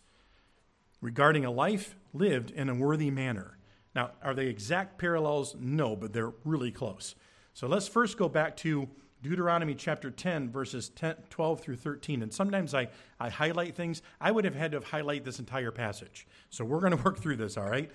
regarding 1.02 1.44
a 1.44 1.50
life 1.50 1.96
lived 2.14 2.50
in 2.50 2.70
a 2.70 2.74
worthy 2.74 3.10
manner. 3.10 3.58
Now, 3.94 4.12
are 4.22 4.32
they 4.32 4.46
exact 4.46 4.96
parallels? 4.96 5.54
No, 5.60 5.94
but 5.94 6.14
they're 6.14 6.32
really 6.46 6.70
close. 6.70 7.14
So 7.52 7.66
let's 7.66 7.88
first 7.88 8.16
go 8.16 8.30
back 8.30 8.56
to 8.58 8.88
Deuteronomy 9.22 9.74
chapter 9.74 10.10
10, 10.10 10.48
verses 10.48 10.88
10, 10.88 11.16
12 11.28 11.60
through 11.60 11.76
13. 11.76 12.22
And 12.22 12.32
sometimes 12.32 12.72
I, 12.72 12.88
I 13.20 13.28
highlight 13.28 13.74
things. 13.74 14.00
I 14.18 14.30
would 14.30 14.46
have 14.46 14.54
had 14.54 14.72
to 14.72 14.80
highlight 14.80 15.26
this 15.26 15.38
entire 15.38 15.72
passage. 15.72 16.26
So 16.48 16.64
we're 16.64 16.80
going 16.80 16.92
to 16.96 17.02
work 17.04 17.18
through 17.18 17.36
this, 17.36 17.58
all 17.58 17.68
right? 17.68 17.90
It 17.90 17.92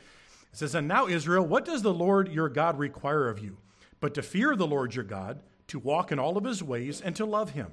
says, 0.52 0.76
And 0.76 0.88
now, 0.88 1.08
Israel, 1.08 1.44
what 1.44 1.66
does 1.66 1.82
the 1.82 1.96
Lord 1.96 2.32
your 2.32 2.48
God 2.48 2.78
require 2.78 3.28
of 3.28 3.40
you? 3.40 3.58
But 4.00 4.14
to 4.14 4.22
fear 4.22 4.56
the 4.56 4.68
Lord 4.68 4.94
your 4.94 5.04
God, 5.04 5.42
to 5.70 5.80
walk 5.80 6.12
in 6.12 6.20
all 6.20 6.38
of 6.38 6.44
his 6.44 6.62
ways, 6.62 7.02
and 7.02 7.16
to 7.16 7.26
love 7.26 7.52
him, 7.54 7.72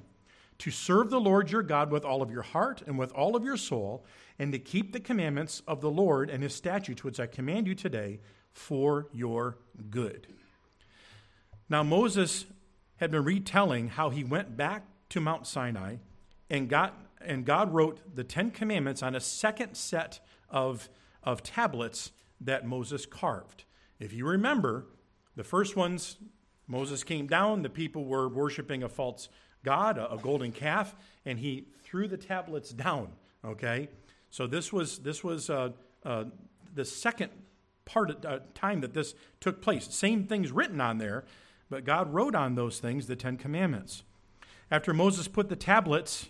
to 0.59 0.71
serve 0.71 1.11
the 1.11 1.21
Lord 1.21 1.51
your 1.51 1.63
God 1.63 1.91
with 1.91 2.05
all 2.05 2.23
of 2.23 2.31
your 2.31 2.43
heart 2.43 2.83
and 2.87 2.99
with 2.99 3.13
all 3.13 3.37
of 3.37 3.45
your 3.45 3.57
soul, 3.57 4.05
and 4.39 4.53
to 4.53 4.59
keep 4.59 4.93
the 4.93 5.01
commandments 5.01 5.63
of 5.67 5.81
the 5.81 5.91
Lord 5.91 6.31
and 6.31 6.43
his 6.43 6.55
statutes, 6.55 7.05
which 7.05 7.21
I 7.21 7.27
command 7.27 7.67
you 7.67 7.75
today, 7.75 8.21
for 8.53 9.07
your 9.13 9.59
good. 9.91 10.27
Now, 11.69 11.83
Moses 11.83 12.47
had 12.97 13.11
been 13.11 13.25
retelling 13.25 13.89
how 13.89 14.11
he 14.11 14.25
went 14.25 14.57
back 14.57 14.85
to 15.11 15.21
Mount 15.21 15.47
Sinai 15.47 15.97
and 16.51 16.69
got 16.69 16.95
and 17.21 17.45
God 17.45 17.73
wrote 17.73 18.15
the 18.15 18.25
Ten 18.25 18.51
Commandments 18.51 19.03
on 19.03 19.15
a 19.15 19.21
second 19.21 19.75
set 19.75 20.21
of, 20.49 20.89
of 21.23 21.43
tablets 21.43 22.13
that 22.41 22.67
Moses 22.67 23.07
carved. 23.07 23.65
If 23.99 24.13
you 24.13 24.27
remember, 24.27 24.87
the 25.35 25.45
first 25.45 25.77
ones, 25.77 26.17
Moses 26.67 27.03
came 27.03 27.27
down, 27.27 27.63
the 27.63 27.71
people 27.71 28.05
were 28.05 28.29
worshiping 28.29 28.83
a 28.83 28.89
false 28.89 29.29
god, 29.65 29.99
a, 29.99 30.13
a 30.13 30.19
golden 30.19 30.53
calf, 30.53 30.95
and 31.25 31.39
he 31.39 31.67
threw 31.85 32.09
the 32.09 32.17
tablets 32.17 32.71
down. 32.71 33.13
Okay? 33.45 33.89
So 34.31 34.47
this 34.47 34.73
was, 34.73 34.99
this 34.99 35.25
was 35.25 35.51
uh, 35.51 35.71
uh, 36.05 36.25
the 36.75 36.85
second 36.85 37.31
part 37.85 38.11
of 38.11 38.25
uh, 38.25 38.41
time 38.55 38.81
that 38.83 38.95
this 38.95 39.15
took 39.41 39.63
place. 39.63 39.87
Same 39.93 40.25
things 40.25 40.53
written 40.53 40.81
on 40.81 40.99
there, 40.99 41.25
but 41.71 41.85
God 41.85 42.13
wrote 42.13 42.35
on 42.35 42.55
those 42.55 42.79
things 42.79 43.07
the 43.07 43.17
Ten 43.17 43.37
Commandments. 43.37 44.03
After 44.71 44.93
Moses 44.93 45.29
put 45.29 45.49
the 45.49 45.57
tablets 45.57 46.29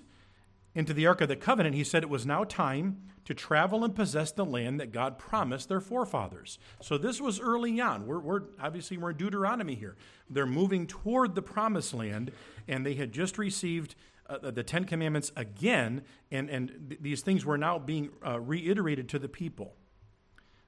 into 0.79 0.95
the 0.95 1.07
Ark 1.07 1.21
of 1.21 1.29
the 1.29 1.37
Covenant, 1.37 1.75
he 1.75 1.85
said 1.85 2.03
it 2.03 2.09
was 2.09 2.25
now 2.25 2.45
time 2.45 3.03
to 3.25 3.35
travel 3.35 3.85
and 3.85 3.95
possess 3.95 4.33
the 4.33 4.45
land 4.45 4.81
that 4.81 4.93
God 4.93 5.19
promised 5.19 5.69
their 5.69 5.81
forefathers. 5.81 6.59
So 6.81 6.97
this 6.97 7.21
was 7.21 7.41
early 7.41 7.81
on. 7.81 8.07
We're, 8.07 8.21
we're 8.21 8.43
obviously 8.61 8.97
we're 8.97 9.11
in 9.11 9.17
Deuteronomy 9.17 9.75
here. 9.75 9.97
They're 10.31 10.47
moving 10.47 10.87
toward 10.87 11.35
the 11.35 11.43
promised 11.43 11.93
land, 11.93 12.31
and 12.67 12.87
they 12.87 12.95
had 12.95 13.13
just 13.13 13.39
received 13.39 13.95
uh, 14.29 14.51
the 14.51 14.63
Ten 14.63 14.85
Commandments 14.85 15.33
again, 15.37 16.03
and, 16.31 16.49
and 16.49 16.87
th- 16.89 17.01
these 17.03 17.23
things 17.23 17.45
were 17.45 17.59
now 17.59 17.79
being 17.79 18.11
uh, 18.27 18.41
reiterated 18.41 19.09
to 19.11 19.19
the 19.19 19.29
people. 19.29 19.75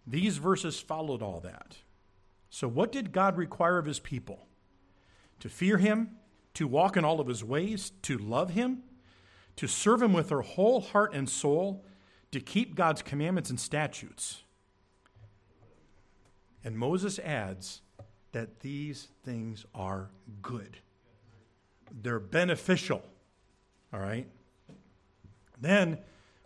These 0.07 0.39
verses 0.39 0.81
followed 0.81 1.23
all 1.23 1.41
that. 1.41 1.77
So, 2.49 2.67
what 2.67 2.91
did 2.91 3.13
God 3.13 3.37
require 3.37 3.79
of 3.79 3.87
his 3.87 4.01
people? 4.01 4.47
to 5.41 5.49
fear 5.49 5.79
him, 5.79 6.11
to 6.55 6.69
walk 6.69 6.97
in 6.97 7.05
all 7.05 7.21
of 7.21 7.27
his 7.27 7.43
ways, 7.43 7.93
to 8.03 8.17
love 8.17 8.51
him, 8.51 8.83
to 9.61 9.69
serve 9.69 10.01
him 10.01 10.15
with 10.15 10.31
their 10.31 10.41
whole 10.41 10.81
heart 10.81 11.13
and 11.13 11.29
soul, 11.29 11.85
to 12.33 12.41
keep 12.41 12.75
God's 12.75 13.03
commandments 13.03 13.51
and 13.51 13.61
statutes. 13.61 14.43
And 16.65 16.79
Moses 16.79 17.19
adds 17.19 17.83
that 18.33 18.61
these 18.61 19.09
things 19.23 19.67
are 19.75 20.09
good. 20.41 20.79
They're 21.93 22.19
beneficial. 22.19 23.03
All 23.93 24.01
right? 24.01 24.27
Then 25.61 25.99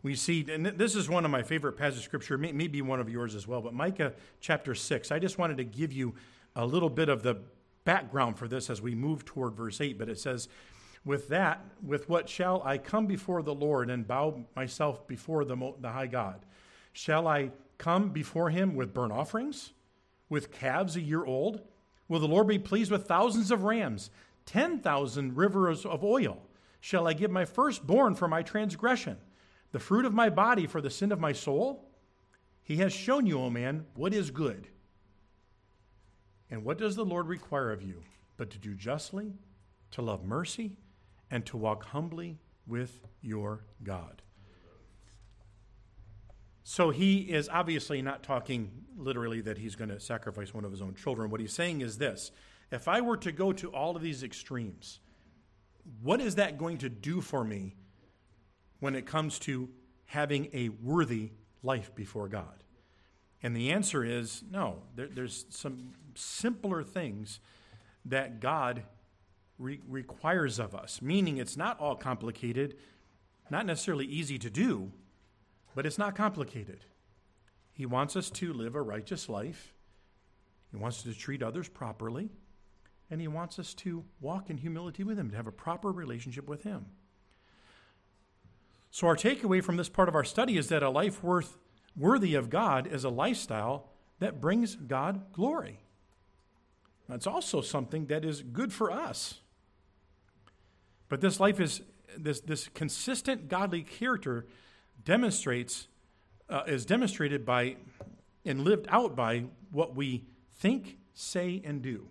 we 0.02 0.16
see, 0.16 0.44
and 0.50 0.66
this 0.66 0.97
is 0.97 1.09
one 1.09 1.25
of 1.25 1.30
my 1.30 1.44
favorite 1.44 1.75
passages 1.75 2.00
of 2.00 2.04
scripture, 2.06 2.37
maybe 2.37 2.83
one 2.83 2.99
of 2.99 3.09
yours 3.09 3.37
as 3.37 3.47
well, 3.47 3.61
but 3.61 3.75
Micah 3.75 4.12
chapter 4.40 4.75
6. 4.75 5.12
I 5.12 5.21
just 5.21 5.38
wanted 5.38 5.59
to 5.59 5.64
give 5.64 5.92
you 5.92 6.16
a 6.56 6.66
little 6.66 6.90
bit 6.90 7.09
of 7.09 7.23
the 7.23 7.37
background 7.85 8.38
for 8.38 8.49
this 8.49 8.71
as 8.71 8.83
we 8.83 8.97
move 8.97 9.25
toward 9.25 9.54
verse 9.54 9.80
8, 9.80 10.00
but 10.00 10.09
it 10.09 10.18
says, 10.18 10.49
With 11.04 11.28
that, 11.28 11.64
with 11.82 12.08
what 12.08 12.28
shall 12.28 12.62
I 12.64 12.78
come 12.78 13.06
before 13.06 13.42
the 13.42 13.54
Lord 13.54 13.90
and 13.90 14.06
bow 14.06 14.44
myself 14.56 15.06
before 15.06 15.44
the, 15.44 15.75
the 15.80 15.90
high 15.90 16.06
God? 16.06 16.46
Shall 16.92 17.26
I 17.26 17.50
come 17.76 18.11
before 18.11 18.50
him 18.50 18.75
with 18.75 18.94
burnt 18.94 19.12
offerings, 19.12 19.73
with 20.28 20.50
calves 20.50 20.96
a 20.96 21.00
year 21.00 21.25
old? 21.25 21.61
Will 22.08 22.20
the 22.20 22.28
Lord 22.28 22.49
be 22.49 22.58
pleased 22.58 22.90
with 22.90 23.06
thousands 23.06 23.50
of 23.50 23.64
rams, 23.64 24.11
10,000 24.46 25.37
rivers 25.37 25.84
of 25.84 26.02
oil? 26.02 26.42
Shall 26.80 27.06
I 27.06 27.12
give 27.12 27.30
my 27.30 27.44
firstborn 27.44 28.14
for 28.14 28.28
my 28.28 28.42
transgression, 28.42 29.18
the 29.73 29.78
fruit 29.78 30.04
of 30.04 30.14
my 30.14 30.30
body 30.30 30.66
for 30.66 30.80
the 30.80 30.90
sin 30.90 31.12
of 31.12 31.20
my 31.20 31.32
soul? 31.32 31.88
He 32.62 32.76
has 32.76 32.92
shown 32.92 33.26
you, 33.26 33.40
O 33.40 33.50
man, 33.50 33.84
what 33.94 34.14
is 34.14 34.30
good 34.30 34.68
and 36.50 36.64
what 36.64 36.78
does 36.78 36.94
the 36.94 37.04
Lord 37.04 37.26
require 37.26 37.73
of 37.73 37.82
you? 37.82 38.02
But 38.37 38.50
to 38.50 38.58
do 38.58 38.75
justly, 38.75 39.32
to 39.90 40.02
love 40.02 40.25
mercy, 40.25 40.76
and 41.31 41.45
to 41.47 41.57
walk 41.57 41.87
humbly 41.87 42.38
with 42.66 43.00
your 43.21 43.64
God. 43.83 44.23
So 46.62 46.90
he 46.90 47.19
is 47.19 47.49
obviously 47.50 48.00
not 48.00 48.23
talking 48.23 48.71
literally 48.97 49.43
that 49.43 49.59
he's 49.59 49.76
going 49.76 49.90
to 49.90 50.00
sacrifice 50.00 50.54
one 50.54 50.64
of 50.64 50.71
his 50.71 50.81
own 50.81 50.95
children. 50.95 51.31
What 51.31 51.40
he's 51.40 51.52
saying 51.52 51.83
is 51.83 51.99
this 51.99 52.31
if 52.71 52.88
I 52.88 53.02
were 53.02 53.19
to 53.19 53.33
go 53.33 53.52
to 53.52 53.69
all 53.71 53.95
of 53.97 54.02
these 54.02 54.23
extremes, 54.23 55.00
what 56.02 56.21
is 56.21 56.37
that 56.37 56.59
going 56.59 56.78
to 56.78 56.88
do 56.88 57.21
for 57.21 57.45
me 57.45 57.76
when 58.81 58.95
it 58.95 59.07
comes 59.07 59.38
to 59.40 59.69
having 60.07 60.49
a 60.54 60.71
worthy 60.71 61.33
life 61.62 61.95
before 61.95 62.28
God? 62.28 62.62
And 63.43 63.54
the 63.54 63.71
answer 63.71 64.02
is 64.02 64.43
no. 64.50 64.83
There, 64.97 65.09
there's 65.09 65.45
some 65.50 65.93
simpler 66.14 66.83
things 66.83 67.40
that 68.07 68.40
God 68.40 68.85
re- 69.58 69.80
requires 69.88 70.58
of 70.58 70.75
us, 70.75 71.00
meaning 71.02 71.38
it's 71.38 71.56
not 71.56 71.78
all 71.80 71.96
complicated, 71.96 72.76
not 73.50 73.66
necessarily 73.66 74.06
easy 74.06 74.38
to 74.38 74.50
do, 74.50 74.92
but 75.75 75.87
it's 75.87 75.99
not 75.99 76.14
complicated. 76.14 76.84
He 77.73 77.87
wants 77.87 78.16
us 78.16 78.30
to 78.30 78.52
live 78.52 78.75
a 78.75 78.82
righteous 78.82 79.28
life, 79.28 79.75
He 80.70 80.76
wants 80.76 80.99
us 80.99 81.14
to 81.14 81.18
treat 81.18 81.42
others 81.42 81.68
properly, 81.68 82.30
and 83.11 83.20
He 83.20 83.28
wants 83.28 83.58
us 83.58 83.75
to 83.75 84.04
walk 84.20 84.50
in 84.50 84.58
humility 84.58 85.04
with 85.04 85.18
Him, 85.18 85.30
to 85.30 85.37
have 85.37 85.46
a 85.46 85.52
proper 85.52 85.90
relationship 85.92 86.49
with 86.49 86.62
Him. 86.62 86.87
So, 88.90 89.08
our 89.08 89.16
takeaway 89.16 89.62
from 89.62 89.76
this 89.76 89.88
part 89.88 90.08
of 90.08 90.14
our 90.14 90.23
study 90.23 90.56
is 90.56 90.68
that 90.68 90.82
a 90.82 90.90
life 90.90 91.23
worth 91.23 91.58
worthy 91.96 92.34
of 92.34 92.50
God 92.50 92.87
is 92.87 93.04
a 93.04 93.08
lifestyle 93.08 93.88
that 94.20 94.40
brings 94.40 94.76
God 94.76 95.32
glory. 95.32 95.80
That's 97.08 97.26
also 97.26 97.61
something 97.61 98.06
that 98.06 98.25
is 98.25 98.42
good 98.42 98.73
for 98.73 98.90
us. 98.90 99.40
But 101.08 101.20
this 101.20 101.40
life 101.40 101.61
is 101.61 101.82
this 102.16 102.40
this 102.40 102.68
consistent 102.68 103.49
godly 103.49 103.82
character 103.82 104.46
demonstrates 105.04 105.88
uh, 106.49 106.62
is 106.66 106.84
demonstrated 106.84 107.44
by 107.44 107.76
and 108.44 108.62
lived 108.62 108.87
out 108.88 109.16
by 109.16 109.44
what 109.70 109.94
we 109.94 110.25
think, 110.56 110.99
say, 111.14 111.62
and 111.64 111.82
do. 111.82 112.08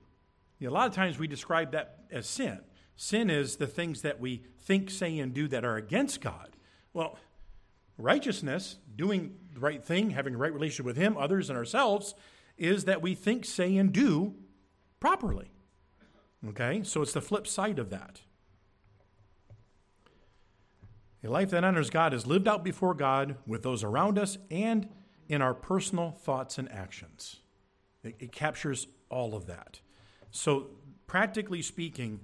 You 0.59 0.67
know, 0.67 0.73
a 0.73 0.75
lot 0.75 0.87
of 0.87 0.95
times 0.95 1.19
we 1.19 1.27
describe 1.27 1.71
that 1.71 1.99
as 2.11 2.27
sin. 2.27 2.59
Sin 2.95 3.29
is 3.29 3.57
the 3.57 3.67
things 3.67 4.01
that 4.01 4.19
we 4.19 4.43
think, 4.59 4.89
say, 4.89 5.19
and 5.19 5.33
do 5.33 5.47
that 5.47 5.65
are 5.65 5.75
against 5.75 6.21
God. 6.21 6.49
Well, 6.93 7.17
righteousness, 7.97 8.77
doing 8.95 9.35
the 9.53 9.59
right 9.59 9.83
thing, 9.83 10.11
having 10.11 10.35
a 10.35 10.37
right 10.37 10.53
relationship 10.53 10.85
with 10.85 10.97
Him, 10.97 11.17
others, 11.17 11.49
and 11.49 11.57
ourselves, 11.57 12.15
is 12.57 12.85
that 12.85 13.01
we 13.01 13.15
think, 13.15 13.45
say, 13.45 13.75
and 13.77 13.91
do 13.91 14.35
properly. 14.99 15.51
Okay? 16.47 16.83
So 16.83 17.01
it's 17.01 17.13
the 17.13 17.21
flip 17.21 17.47
side 17.47 17.79
of 17.79 17.89
that. 17.89 18.21
A 21.23 21.29
life 21.29 21.51
that 21.51 21.63
honors 21.63 21.89
God 21.89 22.13
is 22.13 22.27
lived 22.27 22.47
out 22.47 22.63
before 22.63 22.93
God 22.93 23.37
with 23.47 23.63
those 23.63 23.83
around 23.83 24.19
us 24.19 24.37
and 24.51 24.89
in 25.29 25.41
our 25.41 25.53
personal 25.53 26.11
thoughts 26.11 26.57
and 26.57 26.69
actions. 26.71 27.37
It, 28.03 28.15
it 28.19 28.31
captures 28.31 28.87
all 29.09 29.33
of 29.33 29.45
that. 29.47 29.79
So, 30.31 30.67
practically 31.07 31.61
speaking, 31.61 32.19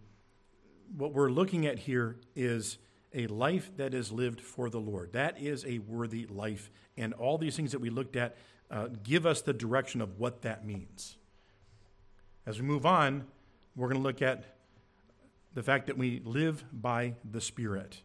what 0.98 1.13
we're 1.13 1.29
looking 1.29 1.65
at 1.65 1.79
here 1.79 2.18
is 2.36 2.77
a 3.13 3.27
life 3.27 3.72
that 3.77 3.94
is 3.94 4.12
lived 4.12 4.41
for 4.41 4.70
the 4.70 4.79
Lord. 4.79 5.13
That 5.13 5.39
is 5.39 5.65
a 5.65 5.79
worthy 5.79 6.25
life. 6.27 6.70
And 6.98 7.13
all 7.13 7.38
these 7.38 7.56
things 7.56 7.72
that 7.72 7.79
we 7.79 7.89
looked 7.89 8.15
at 8.15 8.36
uh, 8.70 8.88
give 9.03 9.25
us 9.25 9.41
the 9.41 9.53
direction 9.53 10.01
of 10.01 10.20
what 10.20 10.41
that 10.41 10.65
means. 10.65 11.18
As 12.46 12.60
we 12.60 12.68
move 12.68 12.86
on, 12.86 13.25
we're 13.75 13.88
going 13.88 14.01
to 14.01 14.03
look 14.03 14.22
at 14.22 14.44
the 15.53 15.63
fact 15.63 15.88
that 15.88 15.98
we 15.98 16.22
live 16.24 16.63
by 16.72 17.15
the 17.29 17.41
Spirit. 17.41 18.01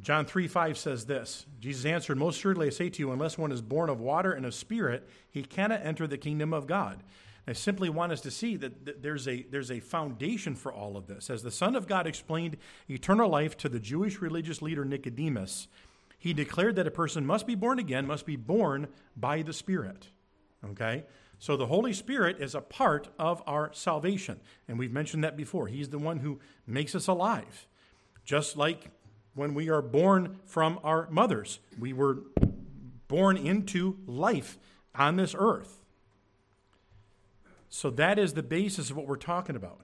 John 0.00 0.26
3 0.26 0.48
5 0.48 0.78
says 0.78 1.06
this 1.06 1.46
Jesus 1.60 1.84
answered, 1.84 2.18
Most 2.18 2.40
surely 2.40 2.68
I 2.68 2.70
say 2.70 2.88
to 2.88 2.98
you, 3.00 3.12
unless 3.12 3.38
one 3.38 3.52
is 3.52 3.62
born 3.62 3.90
of 3.90 4.00
water 4.00 4.32
and 4.32 4.46
of 4.46 4.54
spirit, 4.54 5.08
he 5.30 5.42
cannot 5.42 5.84
enter 5.84 6.06
the 6.06 6.18
kingdom 6.18 6.52
of 6.52 6.66
God. 6.66 7.02
I 7.46 7.54
simply 7.54 7.88
want 7.88 8.12
us 8.12 8.20
to 8.22 8.30
see 8.30 8.56
that, 8.56 9.02
there's, 9.02 9.26
a, 9.26 9.46
there's 9.50 9.70
a 9.70 9.80
foundation 9.80 10.54
for 10.54 10.70
all 10.70 10.98
of 10.98 11.06
this. 11.06 11.30
As 11.30 11.42
the 11.42 11.50
Son 11.50 11.76
of 11.76 11.88
God 11.88 12.06
explained 12.06 12.58
eternal 12.90 13.30
life 13.30 13.56
to 13.58 13.70
the 13.70 13.80
Jewish 13.80 14.20
religious 14.20 14.60
leader 14.60 14.84
Nicodemus, 14.84 15.66
he 16.18 16.34
declared 16.34 16.76
that 16.76 16.86
a 16.86 16.90
person 16.90 17.24
must 17.24 17.46
be 17.46 17.54
born 17.54 17.78
again, 17.78 18.06
must 18.06 18.26
be 18.26 18.36
born 18.36 18.88
by 19.16 19.40
the 19.40 19.54
Spirit. 19.54 20.08
Okay? 20.62 21.04
So 21.38 21.56
the 21.56 21.68
Holy 21.68 21.94
Spirit 21.94 22.38
is 22.38 22.54
a 22.54 22.60
part 22.60 23.08
of 23.18 23.42
our 23.46 23.70
salvation. 23.72 24.40
And 24.68 24.78
we've 24.78 24.92
mentioned 24.92 25.24
that 25.24 25.36
before. 25.36 25.68
He's 25.68 25.88
the 25.88 25.98
one 25.98 26.18
who 26.18 26.40
makes 26.66 26.94
us 26.94 27.06
alive. 27.06 27.66
Just 28.26 28.58
like 28.58 28.90
when 29.38 29.54
we 29.54 29.70
are 29.70 29.80
born 29.80 30.40
from 30.44 30.80
our 30.82 31.08
mothers, 31.10 31.60
we 31.78 31.92
were 31.92 32.18
born 33.06 33.36
into 33.36 33.96
life 34.06 34.58
on 34.94 35.16
this 35.16 35.34
earth. 35.38 35.84
So 37.70 37.90
that 37.90 38.18
is 38.18 38.34
the 38.34 38.42
basis 38.42 38.90
of 38.90 38.96
what 38.96 39.06
we're 39.06 39.16
talking 39.16 39.56
about. 39.56 39.82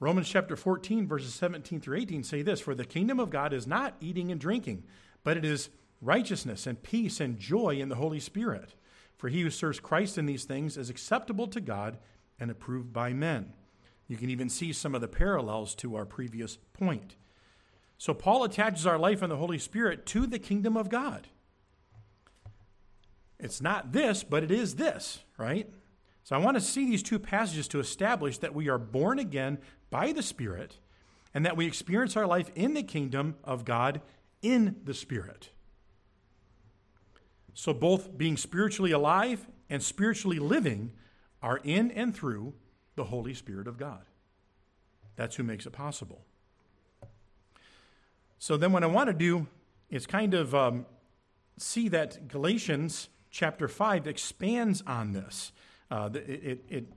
Romans 0.00 0.28
chapter 0.28 0.56
14, 0.56 1.06
verses 1.06 1.34
17 1.34 1.80
through 1.80 1.98
18 1.98 2.24
say 2.24 2.42
this 2.42 2.60
For 2.60 2.74
the 2.74 2.84
kingdom 2.84 3.20
of 3.20 3.30
God 3.30 3.52
is 3.52 3.66
not 3.66 3.94
eating 4.00 4.32
and 4.32 4.40
drinking, 4.40 4.82
but 5.22 5.36
it 5.36 5.44
is 5.44 5.68
righteousness 6.00 6.66
and 6.66 6.82
peace 6.82 7.20
and 7.20 7.38
joy 7.38 7.76
in 7.76 7.88
the 7.88 7.96
Holy 7.96 8.18
Spirit. 8.18 8.74
For 9.16 9.28
he 9.28 9.42
who 9.42 9.50
serves 9.50 9.78
Christ 9.78 10.18
in 10.18 10.26
these 10.26 10.44
things 10.44 10.76
is 10.76 10.90
acceptable 10.90 11.46
to 11.48 11.60
God 11.60 11.98
and 12.40 12.50
approved 12.50 12.92
by 12.92 13.12
men. 13.12 13.52
You 14.08 14.16
can 14.16 14.30
even 14.30 14.48
see 14.48 14.72
some 14.72 14.94
of 14.94 15.00
the 15.00 15.06
parallels 15.06 15.74
to 15.76 15.94
our 15.94 16.04
previous 16.04 16.58
point. 16.72 17.14
So 18.02 18.12
Paul 18.12 18.42
attaches 18.42 18.84
our 18.84 18.98
life 18.98 19.22
in 19.22 19.30
the 19.30 19.36
Holy 19.36 19.60
Spirit 19.60 20.06
to 20.06 20.26
the 20.26 20.40
kingdom 20.40 20.76
of 20.76 20.88
God. 20.88 21.28
It's 23.38 23.60
not 23.60 23.92
this, 23.92 24.24
but 24.24 24.42
it 24.42 24.50
is 24.50 24.74
this, 24.74 25.20
right? 25.38 25.70
So 26.24 26.34
I 26.34 26.40
want 26.40 26.56
to 26.56 26.60
see 26.60 26.84
these 26.84 27.04
two 27.04 27.20
passages 27.20 27.68
to 27.68 27.78
establish 27.78 28.38
that 28.38 28.56
we 28.56 28.68
are 28.68 28.76
born 28.76 29.20
again 29.20 29.58
by 29.88 30.10
the 30.10 30.20
Spirit 30.20 30.78
and 31.32 31.46
that 31.46 31.56
we 31.56 31.64
experience 31.64 32.16
our 32.16 32.26
life 32.26 32.50
in 32.56 32.74
the 32.74 32.82
kingdom 32.82 33.36
of 33.44 33.64
God 33.64 34.00
in 34.42 34.80
the 34.82 34.94
Spirit. 34.94 35.50
So 37.54 37.72
both 37.72 38.18
being 38.18 38.36
spiritually 38.36 38.90
alive 38.90 39.46
and 39.70 39.80
spiritually 39.80 40.40
living 40.40 40.90
are 41.40 41.60
in 41.62 41.92
and 41.92 42.12
through 42.12 42.54
the 42.96 43.04
Holy 43.04 43.32
Spirit 43.32 43.68
of 43.68 43.78
God. 43.78 44.06
That's 45.14 45.36
who 45.36 45.44
makes 45.44 45.66
it 45.66 45.72
possible. 45.72 46.24
So 48.42 48.56
then, 48.56 48.72
what 48.72 48.82
I 48.82 48.88
want 48.88 49.06
to 49.06 49.12
do 49.12 49.46
is 49.88 50.04
kind 50.04 50.34
of 50.34 50.52
um, 50.52 50.84
see 51.58 51.86
that 51.90 52.26
Galatians 52.26 53.08
chapter 53.30 53.68
5 53.68 54.08
expands 54.08 54.82
on 54.84 55.12
this. 55.12 55.52
Uh, 55.92 56.10
it, 56.12 56.18
it, 56.18 56.64
it, 56.68 56.92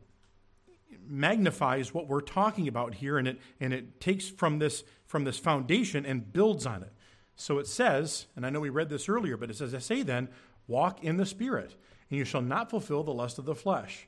magnifies 1.08 1.94
what 1.94 2.08
we're 2.08 2.20
talking 2.20 2.68
about 2.68 2.96
here, 2.96 3.20
and 3.20 3.28
it, 3.28 3.40
and 3.60 3.74
it 3.74 4.02
takes 4.02 4.28
from 4.28 4.58
this, 4.58 4.84
from 5.06 5.24
this 5.24 5.38
foundation 5.38 6.04
and 6.04 6.34
builds 6.34 6.66
on 6.66 6.82
it. 6.82 6.92
So 7.36 7.60
it 7.60 7.68
says, 7.68 8.26
and 8.36 8.44
I 8.44 8.50
know 8.50 8.60
we 8.60 8.70
read 8.70 8.90
this 8.90 9.08
earlier, 9.08 9.38
but 9.38 9.52
it 9.52 9.56
says, 9.56 9.76
I 9.76 9.78
say 9.78 10.02
then, 10.02 10.30
walk 10.66 11.04
in 11.04 11.18
the 11.18 11.28
Spirit, 11.28 11.76
and 12.10 12.18
you 12.18 12.26
shall 12.26 12.42
not 12.42 12.72
fulfill 12.72 13.04
the 13.04 13.14
lust 13.14 13.38
of 13.38 13.46
the 13.46 13.54
flesh. 13.54 14.08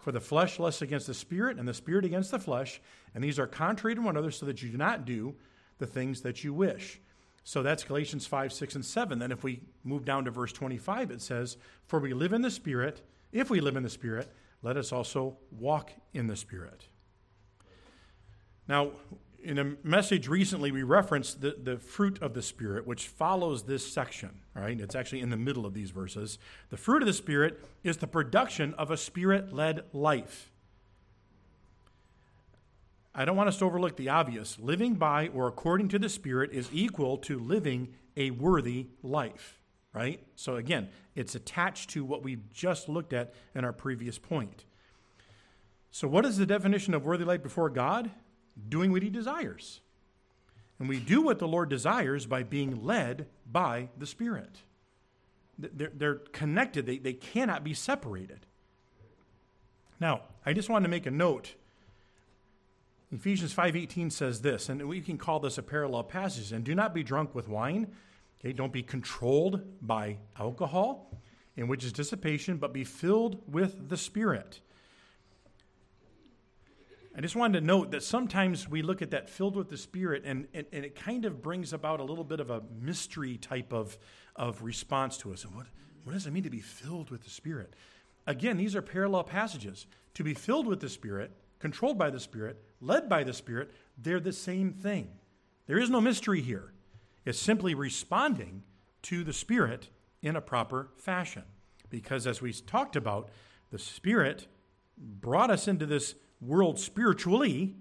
For 0.00 0.10
the 0.10 0.20
flesh 0.20 0.58
lusts 0.58 0.80
against 0.80 1.06
the 1.06 1.12
Spirit, 1.12 1.58
and 1.58 1.68
the 1.68 1.74
Spirit 1.74 2.06
against 2.06 2.30
the 2.30 2.38
flesh, 2.38 2.80
and 3.14 3.22
these 3.22 3.38
are 3.38 3.46
contrary 3.46 3.94
to 3.94 4.00
one 4.00 4.16
another, 4.16 4.30
so 4.30 4.46
that 4.46 4.62
you 4.62 4.70
do 4.70 4.78
not 4.78 5.04
do 5.04 5.34
the 5.78 5.86
things 5.86 6.22
that 6.22 6.44
you 6.44 6.52
wish. 6.52 7.00
So 7.44 7.62
that's 7.62 7.82
Galatians 7.82 8.26
5, 8.26 8.52
6, 8.52 8.74
and 8.74 8.84
7. 8.84 9.18
Then 9.18 9.32
if 9.32 9.42
we 9.42 9.62
move 9.82 10.04
down 10.04 10.26
to 10.26 10.30
verse 10.30 10.52
25, 10.52 11.10
it 11.10 11.22
says, 11.22 11.56
For 11.86 11.98
we 11.98 12.12
live 12.12 12.32
in 12.32 12.42
the 12.42 12.50
Spirit 12.50 13.02
if 13.32 13.50
we 13.50 13.60
live 13.60 13.76
in 13.76 13.82
the 13.82 13.90
Spirit, 13.90 14.32
let 14.62 14.76
us 14.76 14.92
also 14.92 15.36
walk 15.50 15.92
in 16.12 16.26
the 16.26 16.36
Spirit. 16.36 16.86
Now, 18.66 18.92
in 19.42 19.58
a 19.58 19.76
message 19.82 20.28
recently, 20.28 20.72
we 20.72 20.82
referenced 20.82 21.40
the, 21.40 21.56
the 21.62 21.78
fruit 21.78 22.20
of 22.20 22.34
the 22.34 22.42
Spirit, 22.42 22.86
which 22.86 23.06
follows 23.06 23.64
this 23.64 23.90
section, 23.90 24.40
right? 24.54 24.78
It's 24.80 24.94
actually 24.94 25.20
in 25.20 25.30
the 25.30 25.36
middle 25.36 25.64
of 25.64 25.74
these 25.74 25.90
verses. 25.90 26.38
The 26.70 26.76
fruit 26.76 27.02
of 27.02 27.06
the 27.06 27.12
Spirit 27.12 27.64
is 27.84 27.98
the 27.98 28.06
production 28.06 28.74
of 28.74 28.90
a 28.90 28.96
Spirit 28.96 29.52
led 29.52 29.84
life. 29.92 30.50
I 33.18 33.24
don't 33.24 33.36
want 33.36 33.48
us 33.48 33.58
to 33.58 33.64
overlook 33.64 33.96
the 33.96 34.10
obvious. 34.10 34.58
Living 34.58 34.94
by 34.94 35.28
or 35.28 35.48
according 35.48 35.88
to 35.88 35.98
the 35.98 36.08
Spirit 36.08 36.52
is 36.52 36.68
equal 36.72 37.18
to 37.18 37.38
living 37.38 37.94
a 38.16 38.30
worthy 38.30 38.86
life 39.02 39.58
right? 39.92 40.20
So 40.36 40.56
again, 40.56 40.88
it's 41.16 41.34
attached 41.34 41.90
to 41.90 42.04
what 42.04 42.22
we 42.22 42.38
just 42.52 42.88
looked 42.88 43.12
at 43.12 43.34
in 43.54 43.64
our 43.64 43.72
previous 43.72 44.18
point. 44.18 44.64
So, 45.90 46.06
what 46.06 46.24
is 46.24 46.36
the 46.36 46.46
definition 46.46 46.94
of 46.94 47.04
worthy 47.04 47.24
life 47.24 47.42
before 47.42 47.70
God? 47.70 48.10
Doing 48.68 48.92
what 48.92 49.02
He 49.02 49.10
desires. 49.10 49.80
And 50.78 50.88
we 50.88 51.00
do 51.00 51.22
what 51.22 51.40
the 51.40 51.48
Lord 51.48 51.68
desires 51.68 52.26
by 52.26 52.44
being 52.44 52.84
led 52.84 53.26
by 53.50 53.88
the 53.98 54.06
Spirit. 54.06 54.62
They're, 55.58 56.16
connected, 56.32 56.86
they, 56.86 56.98
they 56.98 57.14
cannot 57.14 57.64
be 57.64 57.74
separated. 57.74 58.46
Now, 59.98 60.20
I 60.46 60.52
just 60.52 60.68
want 60.68 60.84
to 60.84 60.88
make 60.88 61.06
a 61.06 61.10
note. 61.10 61.54
Ephesians 63.10 63.54
5:18 63.54 64.10
says 64.10 64.42
this, 64.42 64.68
and 64.68 64.86
we 64.86 65.00
can 65.00 65.16
call 65.16 65.40
this 65.40 65.56
a 65.58 65.62
parallel 65.62 66.04
passage, 66.04 66.52
and 66.52 66.64
do 66.64 66.74
not 66.74 66.92
be 66.92 67.02
drunk 67.02 67.34
with 67.34 67.48
wine, 67.48 67.94
Okay, 68.40 68.52
don't 68.52 68.72
be 68.72 68.82
controlled 68.82 69.62
by 69.82 70.18
alcohol, 70.38 71.10
in 71.56 71.66
which 71.66 71.84
is 71.84 71.92
dissipation, 71.92 72.56
but 72.56 72.72
be 72.72 72.84
filled 72.84 73.42
with 73.52 73.88
the 73.88 73.96
Spirit. 73.96 74.60
I 77.16 77.20
just 77.20 77.34
wanted 77.34 77.58
to 77.58 77.66
note 77.66 77.90
that 77.90 78.04
sometimes 78.04 78.68
we 78.68 78.80
look 78.80 79.02
at 79.02 79.10
that 79.10 79.28
filled 79.28 79.56
with 79.56 79.68
the 79.68 79.76
Spirit, 79.76 80.22
and, 80.24 80.46
and, 80.54 80.66
and, 80.72 80.84
it 80.84 80.94
kind 80.94 81.24
of 81.24 81.42
brings 81.42 81.72
about 81.72 81.98
a 81.98 82.04
little 82.04 82.22
bit 82.22 82.38
of 82.38 82.50
a 82.50 82.62
mystery 82.80 83.36
type 83.36 83.72
of, 83.72 83.98
of 84.36 84.62
response 84.62 85.18
to 85.18 85.32
us. 85.32 85.44
And 85.44 85.52
what, 85.56 85.66
what 86.04 86.12
does 86.12 86.28
it 86.28 86.32
mean 86.32 86.44
to 86.44 86.50
be 86.50 86.60
filled 86.60 87.10
with 87.10 87.24
the 87.24 87.30
Spirit? 87.30 87.74
Again, 88.24 88.56
these 88.56 88.76
are 88.76 88.82
parallel 88.82 89.24
passages. 89.24 89.86
To 90.14 90.22
be 90.22 90.34
filled 90.34 90.68
with 90.68 90.78
the 90.78 90.88
Spirit, 90.88 91.32
controlled 91.58 91.98
by 91.98 92.10
the 92.10 92.20
Spirit, 92.20 92.62
led 92.80 93.08
by 93.08 93.24
the 93.24 93.32
Spirit, 93.32 93.72
they're 93.96 94.20
the 94.20 94.32
same 94.32 94.72
thing. 94.72 95.10
There 95.66 95.78
is 95.78 95.90
no 95.90 96.00
mystery 96.00 96.40
here. 96.40 96.72
It's 97.24 97.38
simply 97.38 97.74
responding 97.74 98.62
to 99.02 99.24
the 99.24 99.32
Spirit 99.32 99.88
in 100.22 100.36
a 100.36 100.40
proper 100.40 100.88
fashion. 100.96 101.44
Because 101.90 102.26
as 102.26 102.40
we 102.40 102.52
talked 102.52 102.96
about, 102.96 103.30
the 103.70 103.78
Spirit 103.78 104.46
brought 104.96 105.50
us 105.50 105.68
into 105.68 105.86
this 105.86 106.14
world 106.40 106.78
spiritually, 106.78 107.76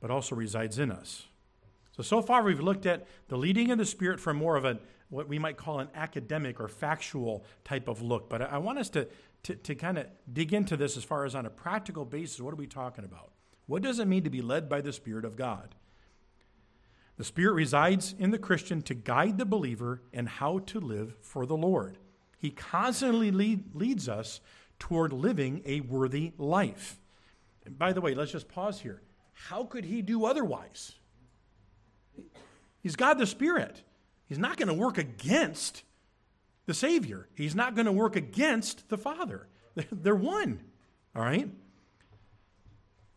but 0.00 0.10
also 0.10 0.34
resides 0.34 0.78
in 0.78 0.90
us. 0.90 1.26
So, 1.92 2.02
so 2.02 2.22
far 2.22 2.42
we've 2.42 2.60
looked 2.60 2.86
at 2.86 3.06
the 3.28 3.36
leading 3.36 3.70
of 3.70 3.78
the 3.78 3.84
Spirit 3.84 4.20
from 4.20 4.36
more 4.36 4.56
of 4.56 4.64
a 4.64 4.78
what 5.10 5.28
we 5.28 5.38
might 5.38 5.56
call 5.56 5.80
an 5.80 5.88
academic 5.94 6.60
or 6.60 6.68
factual 6.68 7.44
type 7.64 7.88
of 7.88 8.00
look. 8.00 8.30
But 8.30 8.42
I 8.42 8.58
want 8.58 8.78
us 8.78 8.88
to, 8.90 9.08
to, 9.44 9.54
to 9.54 9.74
kind 9.74 9.98
of 9.98 10.06
dig 10.30 10.52
into 10.52 10.76
this 10.76 10.96
as 10.96 11.04
far 11.04 11.24
as 11.24 11.34
on 11.34 11.46
a 11.46 11.50
practical 11.50 12.04
basis. 12.04 12.40
What 12.40 12.52
are 12.52 12.56
we 12.56 12.66
talking 12.66 13.04
about? 13.04 13.32
What 13.66 13.82
does 13.82 13.98
it 13.98 14.08
mean 14.08 14.24
to 14.24 14.30
be 14.30 14.42
led 14.42 14.68
by 14.68 14.80
the 14.80 14.92
Spirit 14.92 15.24
of 15.24 15.36
God? 15.36 15.74
The 17.16 17.24
Spirit 17.24 17.52
resides 17.52 18.14
in 18.18 18.30
the 18.30 18.38
Christian 18.38 18.82
to 18.82 18.94
guide 18.94 19.38
the 19.38 19.44
believer 19.44 20.02
in 20.12 20.26
how 20.26 20.60
to 20.60 20.80
live 20.80 21.16
for 21.20 21.46
the 21.46 21.56
Lord. 21.56 21.98
He 22.38 22.50
constantly 22.50 23.30
lead, 23.30 23.74
leads 23.74 24.08
us 24.08 24.40
toward 24.78 25.12
living 25.12 25.62
a 25.66 25.80
worthy 25.80 26.32
life. 26.38 26.98
And 27.64 27.78
by 27.78 27.92
the 27.92 28.00
way, 28.00 28.14
let's 28.14 28.32
just 28.32 28.48
pause 28.48 28.80
here. 28.80 29.02
How 29.32 29.64
could 29.64 29.84
he 29.84 30.02
do 30.02 30.24
otherwise? 30.24 30.92
He's 32.82 32.96
God 32.96 33.18
the 33.18 33.26
Spirit. 33.26 33.82
He's 34.26 34.38
not 34.38 34.56
going 34.56 34.68
to 34.68 34.74
work 34.74 34.96
against 34.96 35.82
the 36.70 36.74
Savior, 36.74 37.26
He's 37.34 37.56
not 37.56 37.74
going 37.74 37.86
to 37.86 37.92
work 37.92 38.14
against 38.14 38.90
the 38.90 38.96
Father. 38.96 39.48
They're 39.90 40.14
one, 40.14 40.60
all 41.16 41.22
right? 41.22 41.50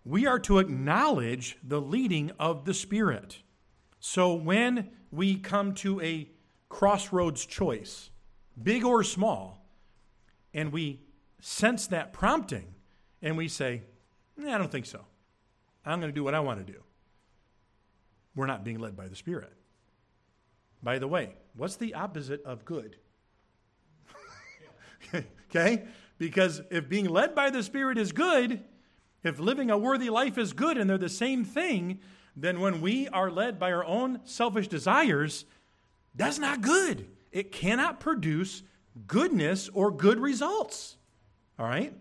We 0.04 0.26
are 0.26 0.40
to 0.40 0.58
acknowledge 0.58 1.60
the 1.64 1.80
leading 1.80 2.32
of 2.40 2.66
the 2.66 2.74
Spirit. 2.74 3.44
So 4.00 4.34
when 4.34 4.90
we 5.12 5.36
come 5.36 5.76
to 5.76 6.02
a 6.02 6.32
crossroads 6.68 7.46
choice, 7.46 8.10
big 8.62 8.84
or 8.84 9.04
small, 9.04 9.64
and 10.52 10.72
we 10.72 11.02
sense 11.40 11.86
that 11.88 12.12
prompting 12.12 12.74
and 13.22 13.38
we 13.38 13.48
say, 13.48 13.84
I 14.44 14.58
don't 14.58 14.72
think 14.72 14.88
so. 14.88 15.06
I'm 15.86 16.00
going 16.00 16.12
to 16.12 16.16
do 16.16 16.24
what 16.24 16.34
I 16.34 16.40
want 16.40 16.66
to 16.66 16.74
do. 16.74 16.80
we're 18.36 18.48
not 18.48 18.64
being 18.64 18.80
led 18.80 18.98
by 18.98 19.08
the 19.08 19.16
Spirit. 19.16 19.54
By 20.82 20.98
the 20.98 21.08
way, 21.08 21.36
what's 21.56 21.76
the 21.76 21.94
opposite 21.94 22.44
of 22.46 22.66
good? 22.66 22.98
okay? 25.50 25.84
Because 26.18 26.62
if 26.70 26.88
being 26.88 27.06
led 27.06 27.36
by 27.36 27.50
the 27.50 27.64
Spirit 27.64 27.98
is 27.98 28.12
good, 28.12 28.64
if 29.24 29.40
living 29.40 29.72
a 29.72 29.78
worthy 29.78 30.10
life 30.10 30.38
is 30.38 30.54
good 30.54 30.78
and 30.78 30.90
they're 30.90 30.98
the 30.98 31.10
same 31.10 31.44
thing, 31.44 32.00
then 32.36 32.60
when 32.60 32.82
we 32.82 33.08
are 33.10 33.32
led 33.32 33.60
by 33.60 33.72
our 33.72 33.86
own 33.86 34.20
selfish 34.24 34.68
desires, 34.68 35.46
that's 36.16 36.40
not 36.40 36.62
good. 36.62 37.08
It 37.32 37.52
cannot 37.52 38.00
produce 38.00 38.64
goodness 39.08 39.70
or 39.74 39.92
good 39.92 40.20
results. 40.20 40.98
All 41.58 41.66
right? 41.66 41.94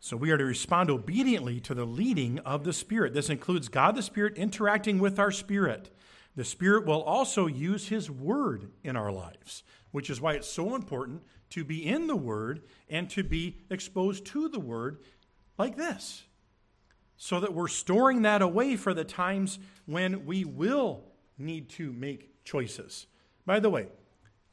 So 0.00 0.16
we 0.16 0.30
are 0.30 0.38
to 0.38 0.44
respond 0.44 0.90
obediently 0.90 1.60
to 1.60 1.74
the 1.74 1.84
leading 1.84 2.38
of 2.40 2.64
the 2.64 2.72
Spirit. 2.72 3.12
This 3.12 3.28
includes 3.28 3.68
God 3.68 3.94
the 3.94 4.02
Spirit 4.02 4.36
interacting 4.36 4.98
with 4.98 5.18
our 5.18 5.30
spirit. 5.30 5.90
The 6.38 6.44
Spirit 6.44 6.86
will 6.86 7.02
also 7.02 7.48
use 7.48 7.88
His 7.88 8.08
Word 8.08 8.70
in 8.84 8.94
our 8.94 9.10
lives, 9.10 9.64
which 9.90 10.08
is 10.08 10.20
why 10.20 10.34
it's 10.34 10.46
so 10.46 10.76
important 10.76 11.24
to 11.50 11.64
be 11.64 11.84
in 11.84 12.06
the 12.06 12.14
Word 12.14 12.62
and 12.88 13.10
to 13.10 13.24
be 13.24 13.56
exposed 13.70 14.24
to 14.26 14.48
the 14.48 14.60
Word 14.60 15.00
like 15.58 15.76
this, 15.76 16.22
so 17.16 17.40
that 17.40 17.54
we're 17.54 17.66
storing 17.66 18.22
that 18.22 18.40
away 18.40 18.76
for 18.76 18.94
the 18.94 19.02
times 19.02 19.58
when 19.86 20.26
we 20.26 20.44
will 20.44 21.02
need 21.38 21.70
to 21.70 21.92
make 21.92 22.44
choices. 22.44 23.08
By 23.44 23.58
the 23.58 23.70
way, 23.70 23.88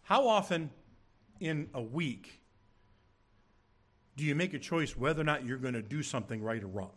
how 0.01 0.27
often 0.27 0.71
in 1.39 1.69
a 1.75 1.83
week 1.83 2.41
do 4.17 4.23
you 4.23 4.33
make 4.33 4.55
a 4.55 4.59
choice 4.59 4.97
whether 4.97 5.21
or 5.21 5.25
not 5.25 5.45
you're 5.45 5.59
going 5.59 5.75
to 5.75 5.83
do 5.83 6.01
something 6.01 6.41
right 6.41 6.63
or 6.63 6.67
wrong? 6.67 6.93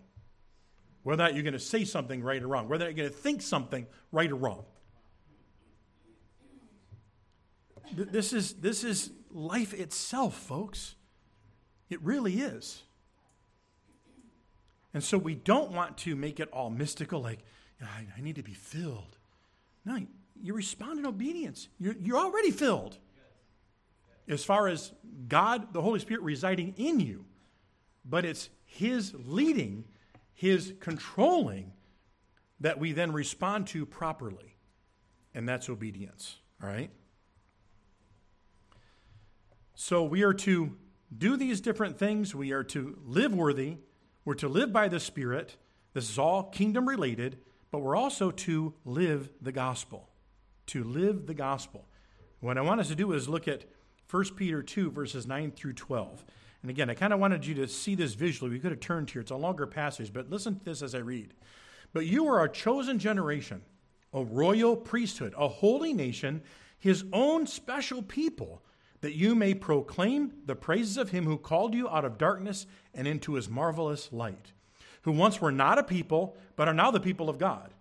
Whether 1.02 1.24
or 1.24 1.26
not 1.26 1.34
you're 1.34 1.44
going 1.44 1.52
to 1.52 1.58
say 1.58 1.84
something 1.84 2.22
right 2.22 2.42
or 2.42 2.48
wrong? 2.48 2.70
Whether 2.70 2.86
or 2.86 2.88
not 2.88 2.96
you're 2.96 3.04
going 3.06 3.14
to 3.14 3.22
think 3.22 3.42
something 3.42 3.86
right 4.12 4.32
or 4.32 4.36
wrong? 4.36 4.64
This 7.94 8.32
is, 8.32 8.54
this 8.54 8.84
is 8.84 9.10
life 9.30 9.74
itself, 9.74 10.34
folks. 10.36 10.94
It 11.90 12.02
really 12.02 12.40
is. 12.40 12.82
And 14.94 15.02
so 15.02 15.18
we 15.18 15.34
don't 15.34 15.72
want 15.72 15.98
to 15.98 16.16
make 16.16 16.40
it 16.40 16.48
all 16.52 16.70
mystical, 16.70 17.20
like, 17.20 17.40
I, 17.80 18.06
I 18.16 18.20
need 18.20 18.36
to 18.36 18.42
be 18.42 18.54
filled. 18.54 19.18
No, 19.84 19.98
you 20.42 20.54
respond 20.54 20.98
in 20.98 21.06
obedience. 21.06 21.68
You're, 21.78 21.96
you're 22.00 22.18
already 22.18 22.50
filled. 22.50 22.98
As 24.28 24.44
far 24.44 24.68
as 24.68 24.92
God, 25.28 25.72
the 25.72 25.80
Holy 25.80 26.00
Spirit 26.00 26.22
residing 26.22 26.74
in 26.76 27.00
you, 27.00 27.24
but 28.04 28.24
it's 28.24 28.50
His 28.64 29.14
leading, 29.14 29.84
His 30.34 30.74
controlling 30.80 31.72
that 32.60 32.78
we 32.78 32.92
then 32.92 33.12
respond 33.12 33.66
to 33.68 33.86
properly. 33.86 34.56
And 35.34 35.48
that's 35.48 35.68
obedience. 35.68 36.36
All 36.62 36.68
right? 36.68 36.90
So 39.80 40.02
we 40.02 40.24
are 40.24 40.34
to 40.34 40.76
do 41.16 41.36
these 41.36 41.60
different 41.60 42.00
things. 42.00 42.34
We 42.34 42.50
are 42.50 42.64
to 42.64 42.98
live 43.06 43.32
worthy. 43.32 43.76
We're 44.24 44.34
to 44.34 44.48
live 44.48 44.72
by 44.72 44.88
the 44.88 44.98
Spirit. 44.98 45.56
This 45.94 46.10
is 46.10 46.18
all 46.18 46.42
kingdom 46.42 46.88
related, 46.88 47.38
but 47.70 47.78
we're 47.78 47.94
also 47.94 48.32
to 48.32 48.74
live 48.84 49.30
the 49.40 49.52
gospel. 49.52 50.08
To 50.66 50.82
live 50.82 51.26
the 51.26 51.32
gospel. 51.32 51.86
What 52.40 52.58
I 52.58 52.62
want 52.62 52.80
us 52.80 52.88
to 52.88 52.96
do 52.96 53.12
is 53.12 53.28
look 53.28 53.46
at 53.46 53.66
1 54.10 54.34
Peter 54.34 54.64
2, 54.64 54.90
verses 54.90 55.28
9 55.28 55.52
through 55.52 55.74
12. 55.74 56.24
And 56.62 56.70
again, 56.72 56.90
I 56.90 56.94
kind 56.94 57.12
of 57.12 57.20
wanted 57.20 57.46
you 57.46 57.54
to 57.54 57.68
see 57.68 57.94
this 57.94 58.14
visually. 58.14 58.50
We 58.50 58.58
could 58.58 58.72
have 58.72 58.80
turned 58.80 59.10
here. 59.10 59.22
It's 59.22 59.30
a 59.30 59.36
longer 59.36 59.68
passage, 59.68 60.12
but 60.12 60.28
listen 60.28 60.58
to 60.58 60.64
this 60.64 60.82
as 60.82 60.96
I 60.96 60.98
read. 60.98 61.34
But 61.92 62.04
you 62.04 62.26
are 62.26 62.42
a 62.42 62.50
chosen 62.50 62.98
generation, 62.98 63.62
a 64.12 64.24
royal 64.24 64.74
priesthood, 64.74 65.34
a 65.38 65.46
holy 65.46 65.92
nation, 65.92 66.42
his 66.80 67.04
own 67.12 67.46
special 67.46 68.02
people 68.02 68.64
that 69.00 69.14
you 69.14 69.34
may 69.34 69.54
proclaim 69.54 70.32
the 70.46 70.56
praises 70.56 70.96
of 70.96 71.10
him 71.10 71.24
who 71.24 71.38
called 71.38 71.74
you 71.74 71.88
out 71.88 72.04
of 72.04 72.18
darkness 72.18 72.66
and 72.94 73.06
into 73.06 73.34
his 73.34 73.48
marvelous 73.48 74.12
light, 74.12 74.52
who 75.02 75.12
once 75.12 75.40
were 75.40 75.52
not 75.52 75.78
a 75.78 75.84
people, 75.84 76.36
but 76.56 76.68
are 76.68 76.74
now 76.74 76.90
the 76.90 77.00
people 77.00 77.28
of 77.28 77.38
God, 77.38 77.72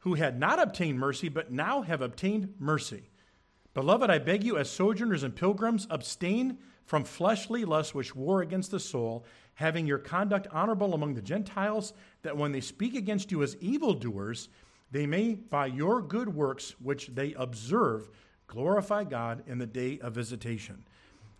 who 0.00 0.14
had 0.14 0.38
not 0.38 0.60
obtained 0.60 0.98
mercy, 0.98 1.28
but 1.28 1.50
now 1.50 1.82
have 1.82 2.02
obtained 2.02 2.54
mercy. 2.58 3.10
Beloved, 3.74 4.10
I 4.10 4.18
beg 4.18 4.44
you, 4.44 4.56
as 4.56 4.70
sojourners 4.70 5.22
and 5.22 5.34
pilgrims, 5.34 5.86
abstain 5.90 6.58
from 6.84 7.04
fleshly 7.04 7.64
lusts 7.64 7.94
which 7.94 8.16
war 8.16 8.42
against 8.42 8.70
the 8.70 8.80
soul, 8.80 9.24
having 9.54 9.86
your 9.86 9.98
conduct 9.98 10.46
honorable 10.50 10.94
among 10.94 11.14
the 11.14 11.22
Gentiles, 11.22 11.92
that 12.22 12.36
when 12.36 12.52
they 12.52 12.60
speak 12.60 12.94
against 12.94 13.30
you 13.30 13.42
as 13.42 13.56
evildoers, 13.60 14.48
they 14.90 15.06
may, 15.06 15.34
by 15.34 15.66
your 15.66 16.00
good 16.00 16.34
works 16.34 16.74
which 16.80 17.08
they 17.08 17.34
observe, 17.34 18.08
Glorify 18.48 19.04
God 19.04 19.44
in 19.46 19.58
the 19.58 19.66
day 19.66 20.00
of 20.00 20.14
visitation. 20.14 20.84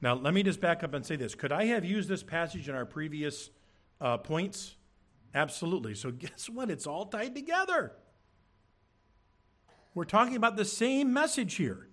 Now, 0.00 0.14
let 0.14 0.32
me 0.32 0.42
just 0.44 0.60
back 0.60 0.84
up 0.84 0.94
and 0.94 1.04
say 1.04 1.16
this. 1.16 1.34
Could 1.34 1.50
I 1.50 1.64
have 1.66 1.84
used 1.84 2.08
this 2.08 2.22
passage 2.22 2.68
in 2.68 2.74
our 2.74 2.86
previous 2.86 3.50
uh, 4.00 4.18
points? 4.18 4.76
Absolutely. 5.34 5.94
So, 5.94 6.10
guess 6.12 6.48
what? 6.48 6.70
It's 6.70 6.86
all 6.86 7.06
tied 7.06 7.34
together. 7.34 7.92
We're 9.94 10.04
talking 10.04 10.36
about 10.36 10.56
the 10.56 10.64
same 10.64 11.12
message 11.12 11.56
here. 11.56 11.88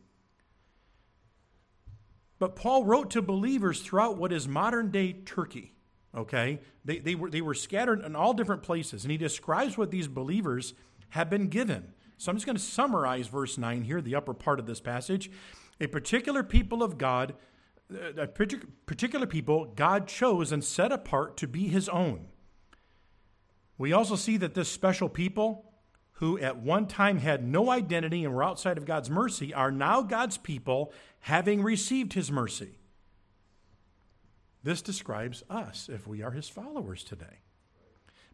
But 2.38 2.56
Paul 2.56 2.84
wrote 2.84 3.10
to 3.12 3.22
believers 3.22 3.82
throughout 3.82 4.18
what 4.18 4.32
is 4.32 4.48
modern 4.48 4.92
day 4.92 5.14
Turkey. 5.14 5.74
Okay? 6.16 6.60
They, 6.84 7.00
they, 7.00 7.16
were, 7.16 7.30
they 7.30 7.42
were 7.42 7.54
scattered 7.54 8.02
in 8.02 8.16
all 8.16 8.34
different 8.34 8.62
places. 8.62 9.04
And 9.04 9.12
he 9.12 9.18
describes 9.18 9.78
what 9.78 9.90
these 9.90 10.08
believers 10.08 10.74
have 11.10 11.30
been 11.30 11.48
given. 11.48 11.94
So 12.18 12.30
I'm 12.30 12.38
just 12.38 12.46
going 12.46 12.58
to 12.58 12.62
summarize 12.62 13.28
verse 13.28 13.58
9 13.58 13.84
here, 13.84 14.02
the 14.02 14.16
upper 14.16 14.34
part 14.34 14.60
of 14.60 14.66
this 14.66 14.80
passage. 14.80 15.30
A 15.82 15.88
particular 15.88 16.44
people 16.44 16.82
of 16.82 16.98
God, 16.98 17.36
uh, 17.94 18.22
a 18.22 18.28
particular 18.28 19.28
people 19.28 19.74
God 19.76 20.08
chose 20.08 20.52
and 20.52 20.64
set 20.64 20.92
apart 20.92 21.38
to 21.38 21.48
be 21.48 21.68
his 21.68 21.90
own. 21.90 22.28
We 23.78 23.92
also 23.92 24.16
see 24.16 24.38
that 24.38 24.54
this 24.54 24.70
special 24.70 25.10
people, 25.10 25.74
who 26.20 26.40
at 26.40 26.58
one 26.58 26.88
time 26.88 27.18
had 27.18 27.46
no 27.46 27.70
identity 27.70 28.24
and 28.24 28.34
were 28.34 28.44
outside 28.44 28.78
of 28.78 28.86
God's 28.86 29.10
mercy, 29.10 29.54
are 29.54 29.72
now 29.72 30.02
God's 30.02 30.38
people, 30.38 30.94
having 31.20 31.62
received 31.62 32.14
his 32.14 32.32
mercy. 32.32 32.80
This 34.64 34.82
describes 34.82 35.44
us 35.50 35.90
if 35.92 36.08
we 36.08 36.24
are 36.24 36.32
his 36.32 36.48
followers 36.48 37.04
today. 37.04 37.42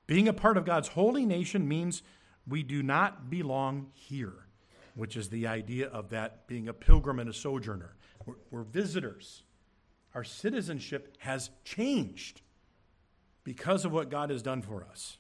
Being 0.06 0.28
a 0.28 0.34
part 0.34 0.58
of 0.58 0.66
God's 0.66 0.90
holy 0.90 1.26
nation 1.26 1.68
means 1.68 2.04
we 2.48 2.64
do 2.64 2.84
not 2.84 3.30
belong 3.30 3.88
here, 3.94 4.46
which 4.96 5.16
is 5.16 5.30
the 5.30 5.48
idea 5.48 5.88
of 5.88 6.10
that 6.10 6.48
being 6.48 6.68
a 6.68 6.74
pilgrim 6.74 7.20
and 7.20 7.30
a 7.30 7.34
sojourner. 7.34 7.96
We're, 8.26 8.36
we're 8.50 8.64
visitors. 8.64 9.44
Our 10.14 10.24
citizenship 10.24 11.16
has 11.20 11.50
changed 11.64 12.42
because 13.44 13.86
of 13.86 13.92
what 13.92 14.10
God 14.10 14.30
has 14.30 14.42
done 14.42 14.62
for 14.62 14.84
us. 14.84 15.18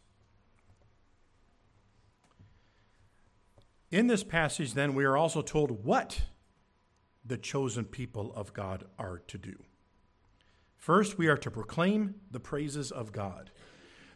In 3.89 4.07
this 4.07 4.23
passage, 4.23 4.73
then, 4.73 4.95
we 4.95 5.03
are 5.03 5.17
also 5.17 5.41
told 5.41 5.83
what 5.83 6.21
the 7.25 7.37
chosen 7.37 7.85
people 7.85 8.33
of 8.35 8.53
God 8.53 8.85
are 8.97 9.19
to 9.27 9.37
do. 9.37 9.63
First, 10.77 11.17
we 11.17 11.27
are 11.27 11.37
to 11.37 11.51
proclaim 11.51 12.15
the 12.31 12.39
praises 12.39 12.91
of 12.91 13.11
God. 13.11 13.51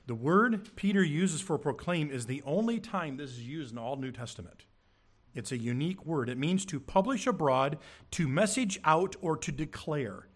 The 0.07 0.15
word 0.15 0.75
Peter 0.75 1.03
uses 1.03 1.41
for 1.41 1.57
proclaim 1.57 2.11
is 2.11 2.25
the 2.25 2.43
only 2.45 2.79
time 2.79 3.17
this 3.17 3.31
is 3.31 3.41
used 3.41 3.71
in 3.71 3.77
all 3.77 3.95
New 3.95 4.11
Testament. 4.11 4.65
It's 5.33 5.51
a 5.51 5.57
unique 5.57 6.05
word. 6.05 6.29
It 6.29 6.37
means 6.37 6.65
to 6.65 6.79
publish 6.79 7.27
abroad, 7.27 7.77
to 8.11 8.27
message 8.27 8.79
out, 8.85 9.15
or 9.21 9.35
to 9.37 9.51
declare. 9.51 10.27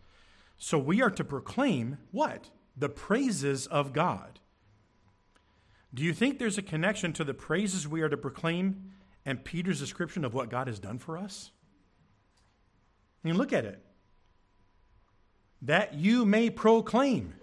So 0.58 0.78
we 0.78 1.02
are 1.02 1.12
to 1.12 1.24
proclaim 1.24 2.00
what? 2.12 2.50
The 2.76 2.90
praises 2.90 3.68
of 3.68 3.94
God. 3.94 4.40
Do 5.94 6.04
you 6.04 6.14
think 6.14 6.38
there's 6.38 6.58
a 6.58 6.64
connection 6.64 7.14
to 7.14 7.24
the 7.24 7.34
praises 7.34 7.88
we 7.88 8.02
are 8.02 8.10
to 8.10 8.18
proclaim 8.18 8.92
and 9.26 9.44
Peter's 9.44 9.80
description 9.80 10.26
of 10.26 10.34
what 10.34 10.50
God 10.50 10.68
has 10.68 10.80
done 10.80 11.00
for 11.00 11.18
us? 11.18 11.52
I 13.24 13.28
mean, 13.28 13.38
look 13.38 13.54
at 13.54 13.66
it. 13.66 13.84
That 15.62 15.94
you 15.94 16.26
may 16.26 16.50
proclaim 16.50 17.34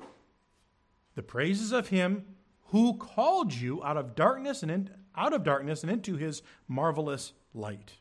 the 1.16 1.22
praises 1.22 1.72
of 1.72 1.88
him 1.88 2.24
who 2.66 2.94
called 2.94 3.52
you 3.52 3.82
out 3.82 3.96
of 3.96 4.14
darkness 4.14 4.62
and 4.62 4.70
in, 4.70 4.90
out 5.16 5.32
of 5.32 5.42
darkness 5.42 5.82
and 5.82 5.90
into 5.90 6.16
his 6.16 6.42
marvelous 6.68 7.32
light. 7.54 7.94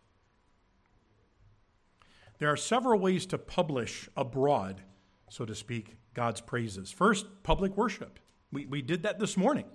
There 2.38 2.51
are 2.51 2.58
several 2.58 2.99
ways 2.99 3.25
to 3.28 3.38
publish 3.38 4.10
abroad, 4.17 4.82
so 5.30 5.45
to 5.45 5.56
speak, 5.56 5.95
God's 6.13 6.41
praises. 6.41 6.91
First, 6.91 7.25
public 7.43 7.78
worship. 7.78 8.19
We, 8.51 8.65
we 8.65 8.82
did 8.82 9.04
that 9.04 9.19
this 9.19 9.38
morning. 9.38 9.65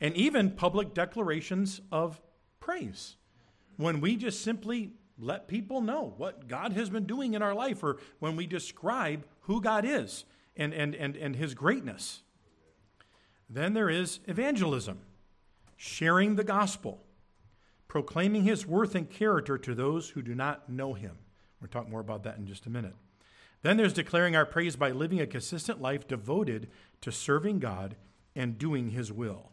And 0.00 0.14
even 0.14 0.52
public 0.52 0.94
declarations 0.94 1.80
of 1.90 2.20
praise. 2.60 3.16
When 3.76 4.00
we 4.00 4.16
just 4.16 4.42
simply 4.42 4.92
let 5.18 5.48
people 5.48 5.80
know 5.80 6.14
what 6.16 6.48
God 6.48 6.72
has 6.74 6.88
been 6.88 7.04
doing 7.04 7.34
in 7.34 7.42
our 7.42 7.54
life, 7.54 7.82
or 7.82 7.98
when 8.20 8.36
we 8.36 8.46
describe 8.46 9.24
who 9.42 9.60
God 9.60 9.84
is 9.84 10.24
and, 10.56 10.72
and, 10.72 10.94
and, 10.94 11.16
and 11.16 11.36
his 11.36 11.54
greatness. 11.54 12.22
Then 13.52 13.74
there 13.74 13.90
is 13.90 14.20
evangelism, 14.28 15.00
sharing 15.76 16.36
the 16.36 16.44
gospel, 16.44 17.02
proclaiming 17.88 18.44
his 18.44 18.64
worth 18.64 18.94
and 18.94 19.10
character 19.10 19.58
to 19.58 19.74
those 19.74 20.10
who 20.10 20.22
do 20.22 20.36
not 20.36 20.70
know 20.70 20.94
him. 20.94 21.18
We'll 21.60 21.68
talk 21.68 21.88
more 21.88 22.00
about 22.00 22.22
that 22.22 22.38
in 22.38 22.46
just 22.46 22.66
a 22.66 22.70
minute. 22.70 22.94
Then 23.62 23.76
there's 23.76 23.92
declaring 23.92 24.36
our 24.36 24.46
praise 24.46 24.76
by 24.76 24.92
living 24.92 25.20
a 25.20 25.26
consistent 25.26 25.82
life 25.82 26.06
devoted 26.06 26.68
to 27.00 27.10
serving 27.10 27.58
God 27.58 27.96
and 28.36 28.56
doing 28.56 28.90
his 28.90 29.12
will. 29.12 29.50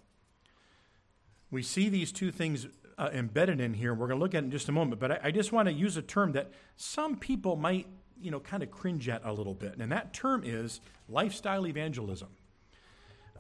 We 1.50 1.64
see 1.64 1.90
these 1.90 2.12
two 2.12 2.32
things 2.32 2.68
uh, 3.00 3.10
embedded 3.12 3.60
in 3.60 3.74
here. 3.74 3.94
We're 3.96 4.08
going 4.08 4.20
to 4.20 4.24
look 4.24 4.36
at 4.36 4.44
in 4.44 4.52
just 4.52 4.70
a 4.70 4.72
moment, 4.72 5.02
but 5.02 5.12
I, 5.12 5.20
I 5.24 5.32
just 5.32 5.52
want 5.52 5.68
to 5.70 5.74
use 5.74 5.98
a 5.98 6.02
term 6.04 6.34
that 6.34 6.52
some 6.76 7.16
people 7.18 7.56
might, 7.56 7.88
you 8.22 8.30
know, 8.30 8.40
kind 8.40 8.62
of 8.62 8.70
cringe 8.70 9.10
at 9.10 9.22
a 9.26 9.34
little 9.34 9.56
bit, 9.56 9.78
and 9.80 9.92
that 9.92 10.14
term 10.14 10.44
is 10.46 10.82
lifestyle 11.10 11.66
evangelism. 11.66 12.30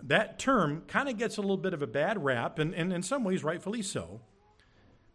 That 0.03 0.39
term 0.39 0.83
kind 0.87 1.09
of 1.09 1.17
gets 1.17 1.37
a 1.37 1.41
little 1.41 1.57
bit 1.57 1.73
of 1.73 1.81
a 1.81 1.87
bad 1.87 2.23
rap, 2.23 2.59
and, 2.59 2.73
and 2.73 2.93
in 2.93 3.03
some 3.03 3.23
ways, 3.23 3.43
rightfully 3.43 3.81
so. 3.81 4.21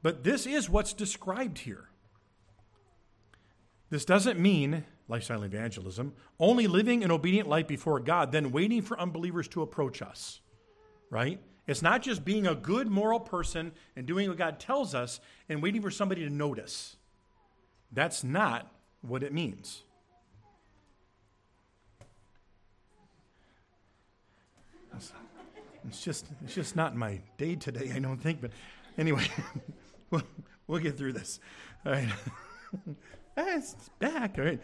But 0.02 0.24
this 0.24 0.46
is 0.46 0.68
what's 0.68 0.92
described 0.92 1.58
here. 1.58 1.88
This 3.90 4.04
doesn't 4.04 4.38
mean 4.38 4.84
lifestyle 5.08 5.42
evangelism, 5.42 6.14
only 6.40 6.66
living 6.66 7.04
an 7.04 7.10
obedient 7.10 7.48
life 7.48 7.66
before 7.66 8.00
God, 8.00 8.32
then 8.32 8.50
waiting 8.50 8.80
for 8.82 8.98
unbelievers 8.98 9.48
to 9.48 9.62
approach 9.62 10.00
us, 10.00 10.40
right? 11.10 11.38
It's 11.66 11.82
not 11.82 12.02
just 12.02 12.24
being 12.24 12.46
a 12.46 12.54
good 12.54 12.88
moral 12.88 13.20
person 13.20 13.72
and 13.94 14.06
doing 14.06 14.28
what 14.28 14.38
God 14.38 14.58
tells 14.58 14.94
us 14.94 15.20
and 15.48 15.62
waiting 15.62 15.82
for 15.82 15.90
somebody 15.90 16.24
to 16.24 16.30
notice. 16.30 16.96
That's 17.92 18.24
not 18.24 18.72
what 19.02 19.22
it 19.22 19.32
means. 19.32 19.82
It's 25.88 26.02
just 26.02 26.26
it's 26.44 26.54
just 26.54 26.76
not 26.76 26.94
my 26.96 27.20
day 27.38 27.56
today, 27.56 27.92
I 27.94 27.98
don't 27.98 28.18
think. 28.18 28.40
But 28.40 28.52
anyway, 28.96 29.26
we'll, 30.10 30.22
we'll 30.66 30.80
get 30.80 30.96
through 30.96 31.14
this. 31.14 31.40
All 31.84 31.92
right. 31.92 32.08
Ah, 33.34 33.56
it's 33.56 33.74
back. 33.98 34.34
All 34.36 34.44
right. 34.44 34.60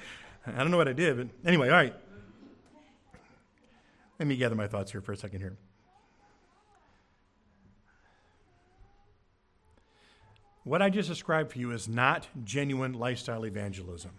I 0.46 0.58
don't 0.58 0.70
know 0.70 0.76
what 0.76 0.88
I 0.88 0.92
did, 0.92 1.16
but 1.16 1.48
anyway, 1.48 1.68
all 1.70 1.74
right. 1.74 1.94
Let 4.18 4.28
me 4.28 4.36
gather 4.36 4.54
my 4.54 4.66
thoughts 4.66 4.92
here 4.92 5.00
for 5.00 5.12
a 5.12 5.16
second 5.16 5.40
here. 5.40 5.56
What 10.64 10.82
I 10.82 10.90
just 10.90 11.08
described 11.08 11.52
for 11.52 11.58
you 11.58 11.70
is 11.70 11.88
not 11.88 12.28
genuine 12.44 12.92
lifestyle 12.92 13.46
evangelism. 13.46 14.10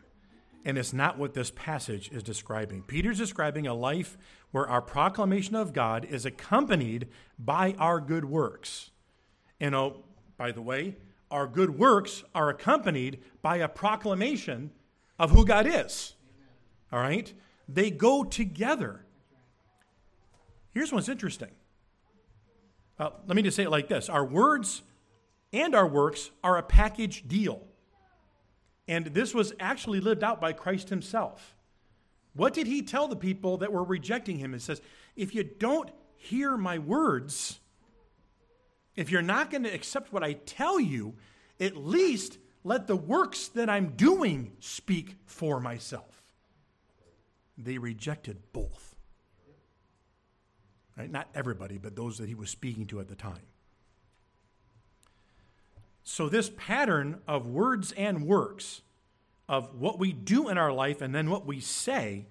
And 0.65 0.77
it's 0.77 0.93
not 0.93 1.17
what 1.17 1.33
this 1.33 1.51
passage 1.51 2.09
is 2.11 2.21
describing. 2.21 2.83
Peter's 2.83 3.17
describing 3.17 3.65
a 3.65 3.73
life 3.73 4.17
where 4.51 4.67
our 4.67 4.81
proclamation 4.81 5.55
of 5.55 5.73
God 5.73 6.05
is 6.05 6.25
accompanied 6.25 7.07
by 7.37 7.75
our 7.79 8.01
good 8.01 8.25
works. 8.25 8.91
And 9.59 9.73
oh, 9.73 10.03
by 10.37 10.51
the 10.51 10.61
way, 10.61 10.97
our 11.31 11.47
good 11.47 11.77
works 11.77 12.23
are 12.33 12.49
accompanied 12.49 13.19
by 13.41 13.57
a 13.57 13.67
proclamation 13.67 14.71
of 15.17 15.31
who 15.31 15.45
God 15.45 15.67
is. 15.67 16.15
All 16.91 16.99
right? 16.99 17.31
They 17.67 17.91
go 17.91 18.23
together. 18.23 19.05
Here's 20.71 20.91
what's 20.91 21.09
interesting. 21.09 21.51
Uh, 22.97 23.11
let 23.27 23.35
me 23.35 23.41
just 23.41 23.55
say 23.55 23.63
it 23.63 23.69
like 23.69 23.87
this 23.87 24.09
Our 24.09 24.25
words 24.25 24.81
and 25.53 25.75
our 25.75 25.87
works 25.87 26.31
are 26.43 26.57
a 26.57 26.63
package 26.63 27.27
deal. 27.27 27.63
And 28.89 29.05
this 29.05 29.35
was 29.35 29.53
actually 29.59 29.99
lived 29.99 30.23
out 30.23 30.41
by 30.41 30.51
Christ 30.51 30.89
himself. 30.89 31.55
What 32.33 32.55
did 32.55 32.65
he 32.65 32.81
tell 32.81 33.07
the 33.07 33.15
people 33.15 33.57
that 33.57 33.71
were 33.71 33.83
rejecting 33.83 34.39
him? 34.39 34.55
It 34.55 34.63
says, 34.63 34.81
if 35.15 35.35
you 35.35 35.43
don't 35.43 35.91
hear 36.17 36.57
my 36.57 36.79
words, 36.79 37.59
if 38.95 39.11
you're 39.11 39.21
not 39.21 39.51
going 39.51 39.61
to 39.61 39.69
accept 39.69 40.11
what 40.11 40.23
I 40.23 40.33
tell 40.33 40.79
you, 40.79 41.13
at 41.59 41.77
least 41.77 42.39
let 42.63 42.87
the 42.87 42.95
works 42.95 43.49
that 43.49 43.69
I'm 43.69 43.89
doing 43.89 44.53
speak 44.59 45.17
for 45.27 45.59
myself. 45.59 46.23
They 47.59 47.77
rejected 47.77 48.37
both. 48.53 48.95
Right? 50.97 51.11
Not 51.11 51.29
everybody, 51.35 51.77
but 51.77 51.95
those 51.95 52.17
that 52.17 52.27
he 52.27 52.33
was 52.33 52.49
speaking 52.49 52.87
to 52.87 52.99
at 52.99 53.07
the 53.07 53.15
time. 53.15 53.45
So, 56.11 56.27
this 56.27 56.49
pattern 56.57 57.19
of 57.27 57.45
words 57.45 57.91
and 57.91 58.25
works, 58.25 58.81
of 59.47 59.75
what 59.75 59.99
we 59.99 60.11
do 60.11 60.49
in 60.49 60.57
our 60.57 60.73
life 60.73 61.01
and 61.01 61.13
then 61.13 61.29
what 61.29 61.45
we 61.45 61.59
say, 61.59 62.25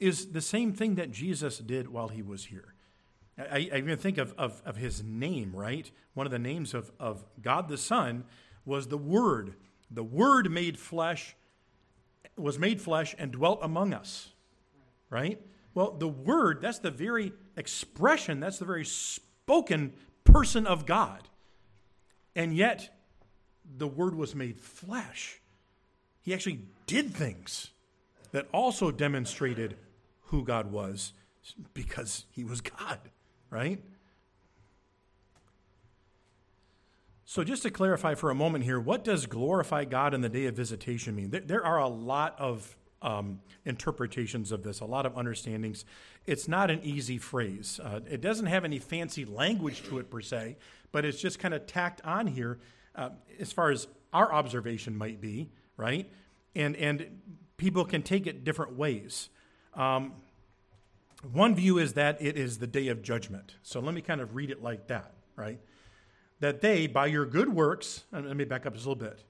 is 0.00 0.32
the 0.32 0.40
same 0.40 0.72
thing 0.72 0.94
that 0.94 1.10
Jesus 1.10 1.58
did 1.58 1.88
while 1.88 2.08
he 2.08 2.22
was 2.22 2.46
here. 2.46 2.72
I, 3.38 3.68
I 3.70 3.76
even 3.76 3.98
think 3.98 4.16
of, 4.16 4.32
of, 4.38 4.62
of, 4.64 4.78
his 4.78 5.04
name, 5.04 5.54
right? 5.54 5.90
One 6.14 6.26
of 6.26 6.30
the 6.32 6.38
names 6.38 6.72
of, 6.72 6.90
of 6.98 7.22
God 7.42 7.68
the 7.68 7.76
Son 7.76 8.24
was 8.64 8.88
the 8.88 8.96
Word. 8.96 9.56
The 9.90 10.02
Word 10.02 10.50
made 10.50 10.78
flesh, 10.78 11.36
was 12.38 12.58
made 12.58 12.80
flesh 12.80 13.14
and 13.18 13.30
dwelt 13.30 13.58
among 13.60 13.92
us, 13.92 14.30
right? 15.10 15.38
Well, 15.74 15.90
the 15.90 16.08
Word, 16.08 16.62
that's 16.62 16.78
the 16.78 16.90
very 16.90 17.34
expression, 17.58 18.40
that's 18.40 18.58
the 18.58 18.64
very 18.64 18.86
spoken 18.86 19.92
person 20.24 20.66
of 20.66 20.86
God. 20.86 21.28
And 22.34 22.56
yet, 22.56 22.88
the 23.76 23.86
Word 23.86 24.14
was 24.14 24.34
made 24.34 24.60
flesh. 24.60 25.40
He 26.20 26.32
actually 26.32 26.60
did 26.86 27.14
things 27.14 27.70
that 28.32 28.48
also 28.52 28.90
demonstrated 28.90 29.76
who 30.26 30.44
God 30.44 30.70
was 30.70 31.12
because 31.74 32.24
he 32.30 32.44
was 32.44 32.60
God, 32.60 32.98
right? 33.50 33.82
So, 37.24 37.42
just 37.44 37.62
to 37.62 37.70
clarify 37.70 38.14
for 38.14 38.30
a 38.30 38.34
moment 38.34 38.64
here, 38.64 38.78
what 38.78 39.04
does 39.04 39.26
glorify 39.26 39.84
God 39.84 40.12
in 40.12 40.20
the 40.20 40.28
day 40.28 40.46
of 40.46 40.54
visitation 40.54 41.14
mean? 41.14 41.30
There, 41.30 41.64
are 41.64 41.78
a 41.78 41.88
lot 41.88 42.38
of 42.38 42.76
um, 43.00 43.40
interpretations 43.64 44.52
of 44.52 44.62
this, 44.62 44.80
a 44.80 44.84
lot 44.84 45.06
of 45.06 45.16
understandings. 45.16 45.84
It's 46.26 46.46
not 46.46 46.70
an 46.70 46.80
easy 46.82 47.18
phrase. 47.18 47.80
Uh, 47.82 48.00
it 48.08 48.20
doesn't 48.20 48.46
have 48.46 48.64
any 48.64 48.78
fancy 48.78 49.24
language 49.24 49.82
to 49.84 49.98
it 49.98 50.10
per 50.10 50.20
se, 50.20 50.56
but 50.92 51.04
it's 51.04 51.20
just 51.20 51.38
kind 51.38 51.54
of 51.54 51.66
tacked 51.66 52.00
on 52.04 52.26
here 52.26 52.58
uh, 52.94 53.10
as 53.38 53.52
far 53.52 53.70
as 53.70 53.88
our 54.12 54.32
observation 54.32 54.96
might 54.96 55.20
be, 55.20 55.50
right? 55.76 56.10
And, 56.54 56.76
and 56.76 57.20
people 57.56 57.84
can 57.84 58.02
take 58.02 58.26
it 58.26 58.44
different 58.44 58.76
ways. 58.76 59.28
Um, 59.74 60.12
one 61.32 61.54
view 61.54 61.78
is 61.78 61.94
that 61.94 62.20
it 62.20 62.36
is 62.36 62.58
the 62.58 62.66
day 62.66 62.88
of 62.88 63.02
judgment. 63.02 63.54
So 63.62 63.80
let 63.80 63.94
me 63.94 64.00
kind 64.00 64.20
of 64.20 64.34
read 64.34 64.50
it 64.50 64.62
like 64.62 64.88
that, 64.88 65.12
right? 65.36 65.60
That 66.40 66.60
they, 66.60 66.86
by 66.86 67.06
your 67.06 67.24
good 67.24 67.48
works, 67.48 68.02
let 68.12 68.36
me 68.36 68.44
back 68.44 68.66
up 68.66 68.74
just 68.74 68.84
a 68.84 68.88
little 68.88 69.02
bit, 69.02 69.22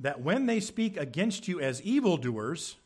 that 0.00 0.20
when 0.20 0.46
they 0.46 0.60
speak 0.60 0.96
against 0.96 1.48
you 1.48 1.60
as 1.60 1.82
evildoers, 1.82 2.76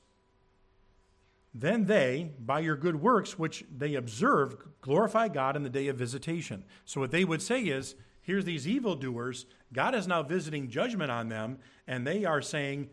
then 1.54 1.86
they, 1.86 2.32
by 2.38 2.60
your 2.60 2.76
good 2.76 3.00
works, 3.00 3.38
which 3.38 3.64
they 3.76 3.94
observe, 3.94 4.56
glorify 4.80 5.28
God 5.28 5.56
in 5.56 5.62
the 5.62 5.70
day 5.70 5.88
of 5.88 5.96
visitation. 5.96 6.64
So 6.84 7.00
what 7.00 7.10
they 7.10 7.24
would 7.24 7.42
say 7.42 7.62
is, 7.62 7.94
here's 8.30 8.44
these 8.44 8.68
evildoers. 8.68 9.44
God 9.72 9.92
is 9.92 10.06
now 10.06 10.22
visiting 10.22 10.68
judgment 10.68 11.10
on 11.10 11.28
them, 11.28 11.58
and 11.88 12.06
they 12.06 12.24
are 12.24 12.40
saying 12.40 12.88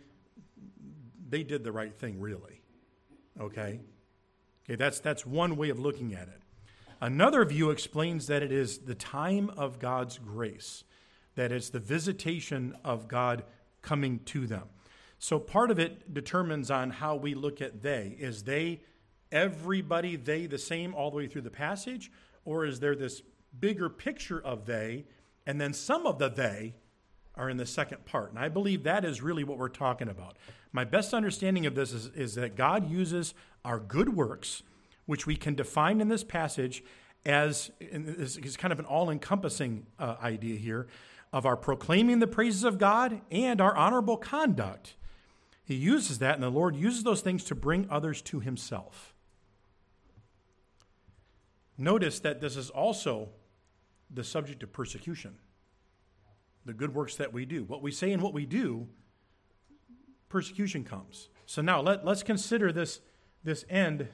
they 1.30 1.44
did 1.44 1.64
the 1.64 1.72
right 1.72 1.94
thing, 1.96 2.20
really. 2.20 2.64
Okay? 3.40 3.80
Okay, 4.66 4.76
that's, 4.76 5.00
that's 5.00 5.28
one 5.28 5.56
way 5.56 5.70
of 5.70 5.78
looking 5.78 6.16
at 6.16 6.28
it. 6.28 6.42
Another 7.00 7.46
view 7.46 7.70
explains 7.70 8.26
that 8.26 8.42
it 8.42 8.52
is 8.52 8.80
the 8.80 8.96
time 8.96 9.52
of 9.56 9.78
God's 9.78 10.18
grace, 10.18 10.84
that 11.36 11.52
it's 11.52 11.70
the 11.70 11.80
visitation 11.80 12.76
of 12.84 13.08
God 13.08 13.44
coming 13.84 14.18
to 14.26 14.48
them. 14.48 14.64
So 15.20 15.38
part 15.38 15.70
of 15.70 15.78
it 15.78 16.16
determines 16.16 16.72
on 16.72 16.90
how 16.90 17.16
we 17.16 17.36
look 17.36 17.62
at 17.62 17.84
they. 17.84 18.16
Is 18.18 18.42
they, 18.42 18.82
everybody, 19.32 20.16
they 20.16 20.48
the 20.48 20.58
same 20.58 20.96
all 20.96 21.12
the 21.12 21.18
way 21.18 21.28
through 21.28 21.44
the 21.44 21.52
passage? 21.52 22.12
Or 22.44 22.66
is 22.66 22.80
there 22.80 22.96
this 22.96 23.22
bigger 23.60 23.88
picture 23.88 24.42
of 24.42 24.66
they 24.66 25.06
and 25.48 25.60
then 25.60 25.74
some 25.74 26.06
of 26.06 26.20
the 26.20 26.30
they 26.30 26.76
are 27.34 27.50
in 27.50 27.58
the 27.58 27.66
second 27.66 28.06
part. 28.06 28.30
And 28.30 28.38
I 28.38 28.50
believe 28.50 28.84
that 28.84 29.06
is 29.06 29.22
really 29.22 29.44
what 29.44 29.58
we're 29.58 29.70
talking 29.70 30.10
about. 30.10 30.38
My 30.74 30.84
best 30.84 31.14
understanding 31.14 31.66
of 31.66 31.74
this 31.74 31.94
is, 31.94 32.08
is 32.08 32.36
that 32.36 32.56
God 32.56 32.92
uses 32.92 33.34
our 33.64 33.80
good 33.80 34.16
works, 34.16 34.62
which 35.06 35.26
we 35.26 35.36
can 35.36 35.56
define 35.56 36.02
in 36.02 36.10
this 36.10 36.24
passage 36.24 36.84
as 37.26 37.72
is 37.80 38.58
kind 38.58 38.72
of 38.72 38.80
an 38.80 38.86
all 38.86 39.10
encompassing 39.10 39.86
uh, 40.00 40.16
idea 40.22 40.58
here 40.58 40.88
of 41.34 41.46
our 41.46 41.58
proclaiming 41.58 42.20
the 42.20 42.28
praises 42.28 42.64
of 42.64 42.78
God 42.78 43.22
and 43.32 43.62
our 43.62 43.76
honorable 43.76 44.18
conduct. 44.18 44.96
He 45.64 45.76
uses 45.76 46.20
that, 46.20 46.36
and 46.36 46.44
the 46.44 46.50
Lord 46.50 46.76
uses 46.76 47.04
those 47.04 47.22
things 47.22 47.44
to 47.46 47.56
bring 47.56 47.88
others 47.90 48.22
to 48.24 48.40
Himself. 48.40 49.14
Notice 51.78 52.20
that 52.22 52.40
this 52.40 52.56
is 52.56 52.70
also 52.70 53.30
the 54.10 54.24
subject 54.24 54.64
of 54.64 54.72
persecution. 54.72 55.36
The 56.66 56.74
good 56.74 56.94
works 56.94 57.16
that 57.16 57.34
we 57.34 57.46
do. 57.46 57.64
What 57.64 57.82
we 57.82 57.92
say 57.92 58.12
and 58.12 58.22
what 58.22 58.34
we 58.34 58.46
do, 58.46 58.88
persecution 60.30 60.84
comes. 60.84 61.30
So 61.46 61.62
now 61.62 61.82
let, 61.82 62.06
let's 62.06 62.24
consider 62.24 62.72
this, 62.72 63.00
this 63.44 63.64
end 63.70 64.08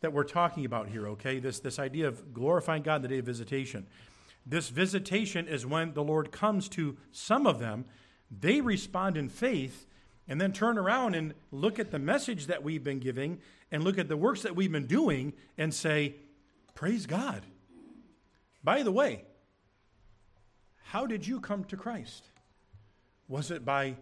that 0.00 0.12
we're 0.12 0.24
talking 0.24 0.64
about 0.64 0.88
here, 0.88 1.08
okay? 1.08 1.38
This, 1.38 1.60
this 1.60 1.78
idea 1.78 2.08
of 2.08 2.34
glorifying 2.34 2.82
God 2.82 2.96
in 2.96 3.02
the 3.02 3.08
day 3.08 3.18
of 3.18 3.24
visitation. 3.24 3.86
This 4.44 4.68
visitation 4.68 5.46
is 5.46 5.64
when 5.64 5.94
the 5.94 6.02
Lord 6.02 6.32
comes 6.32 6.68
to 6.70 6.96
some 7.12 7.46
of 7.46 7.58
them, 7.58 7.84
they 8.30 8.60
respond 8.60 9.16
in 9.16 9.28
faith, 9.28 9.86
and 10.28 10.40
then 10.40 10.52
turn 10.52 10.78
around 10.78 11.14
and 11.14 11.34
look 11.50 11.78
at 11.78 11.90
the 11.90 11.98
message 11.98 12.46
that 12.46 12.62
we've 12.62 12.84
been 12.84 12.98
giving 12.98 13.40
and 13.70 13.84
look 13.84 13.98
at 13.98 14.08
the 14.08 14.16
works 14.16 14.42
that 14.42 14.56
we've 14.56 14.72
been 14.72 14.86
doing 14.86 15.32
and 15.56 15.72
say, 15.72 16.16
Praise 16.74 17.06
God. 17.06 17.42
By 18.64 18.82
the 18.82 18.92
way, 18.92 19.24
how 20.84 21.06
did 21.06 21.26
you 21.26 21.40
come 21.40 21.64
to 21.64 21.76
Christ? 21.76 22.24
Was 23.28 23.50
it 23.50 23.64
by 23.64 23.96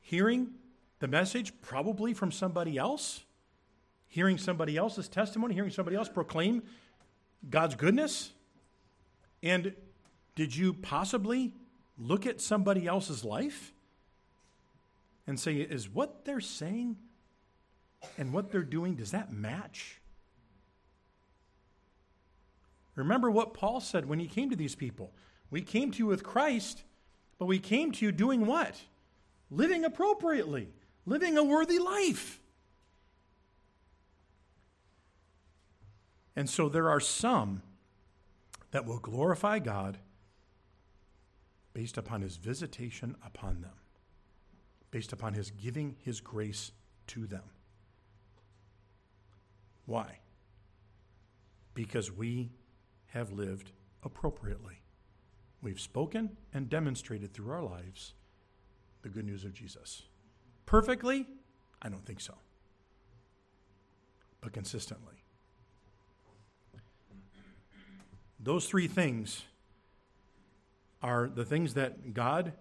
hearing 0.00 0.52
the 1.00 1.08
message, 1.08 1.52
probably 1.60 2.14
from 2.14 2.30
somebody 2.30 2.78
else? 2.78 3.24
Hearing 4.08 4.38
somebody 4.38 4.76
else's 4.76 5.08
testimony, 5.08 5.54
hearing 5.54 5.70
somebody 5.70 5.96
else 5.96 6.08
proclaim 6.08 6.62
God's 7.48 7.74
goodness? 7.74 8.30
And 9.42 9.74
did 10.36 10.54
you 10.54 10.74
possibly 10.74 11.54
look 11.98 12.26
at 12.26 12.40
somebody 12.40 12.86
else's 12.86 13.24
life 13.24 13.72
and 15.26 15.38
say, 15.38 15.56
is 15.56 15.88
what 15.88 16.24
they're 16.24 16.40
saying 16.40 16.96
and 18.18 18.32
what 18.32 18.50
they're 18.50 18.62
doing, 18.62 18.94
does 18.94 19.10
that 19.12 19.32
match? 19.32 20.00
Remember 22.94 23.30
what 23.30 23.54
Paul 23.54 23.80
said 23.80 24.06
when 24.06 24.18
he 24.18 24.26
came 24.26 24.50
to 24.50 24.56
these 24.56 24.74
people. 24.74 25.12
We 25.50 25.62
came 25.62 25.90
to 25.92 25.98
you 25.98 26.06
with 26.06 26.22
Christ, 26.22 26.84
but 27.38 27.46
we 27.46 27.58
came 27.58 27.92
to 27.92 28.04
you 28.04 28.12
doing 28.12 28.46
what? 28.46 28.76
Living 29.50 29.84
appropriately, 29.84 30.68
living 31.06 31.36
a 31.36 31.44
worthy 31.44 31.78
life. 31.78 32.40
And 36.34 36.48
so 36.48 36.68
there 36.68 36.88
are 36.88 37.00
some 37.00 37.62
that 38.70 38.86
will 38.86 38.98
glorify 38.98 39.58
God 39.58 39.98
based 41.74 41.98
upon 41.98 42.22
his 42.22 42.36
visitation 42.36 43.16
upon 43.24 43.60
them, 43.60 43.74
based 44.90 45.12
upon 45.12 45.34
his 45.34 45.50
giving 45.50 45.96
his 46.00 46.20
grace 46.20 46.72
to 47.08 47.26
them. 47.26 47.44
Why? 49.86 50.18
Because 51.74 52.10
we 52.10 52.50
have 53.12 53.32
lived 53.32 53.72
appropriately. 54.02 54.80
We've 55.60 55.80
spoken 55.80 56.36
and 56.52 56.68
demonstrated 56.68 57.32
through 57.32 57.52
our 57.52 57.62
lives 57.62 58.14
the 59.02 59.08
good 59.08 59.24
news 59.24 59.44
of 59.44 59.52
Jesus. 59.52 60.02
Perfectly? 60.66 61.26
I 61.80 61.88
don't 61.88 62.04
think 62.04 62.20
so. 62.20 62.34
But 64.40 64.52
consistently. 64.52 65.14
Those 68.40 68.66
three 68.66 68.88
things 68.88 69.42
are 71.00 71.28
the 71.28 71.44
things 71.44 71.74
that 71.74 72.14
God 72.14 72.52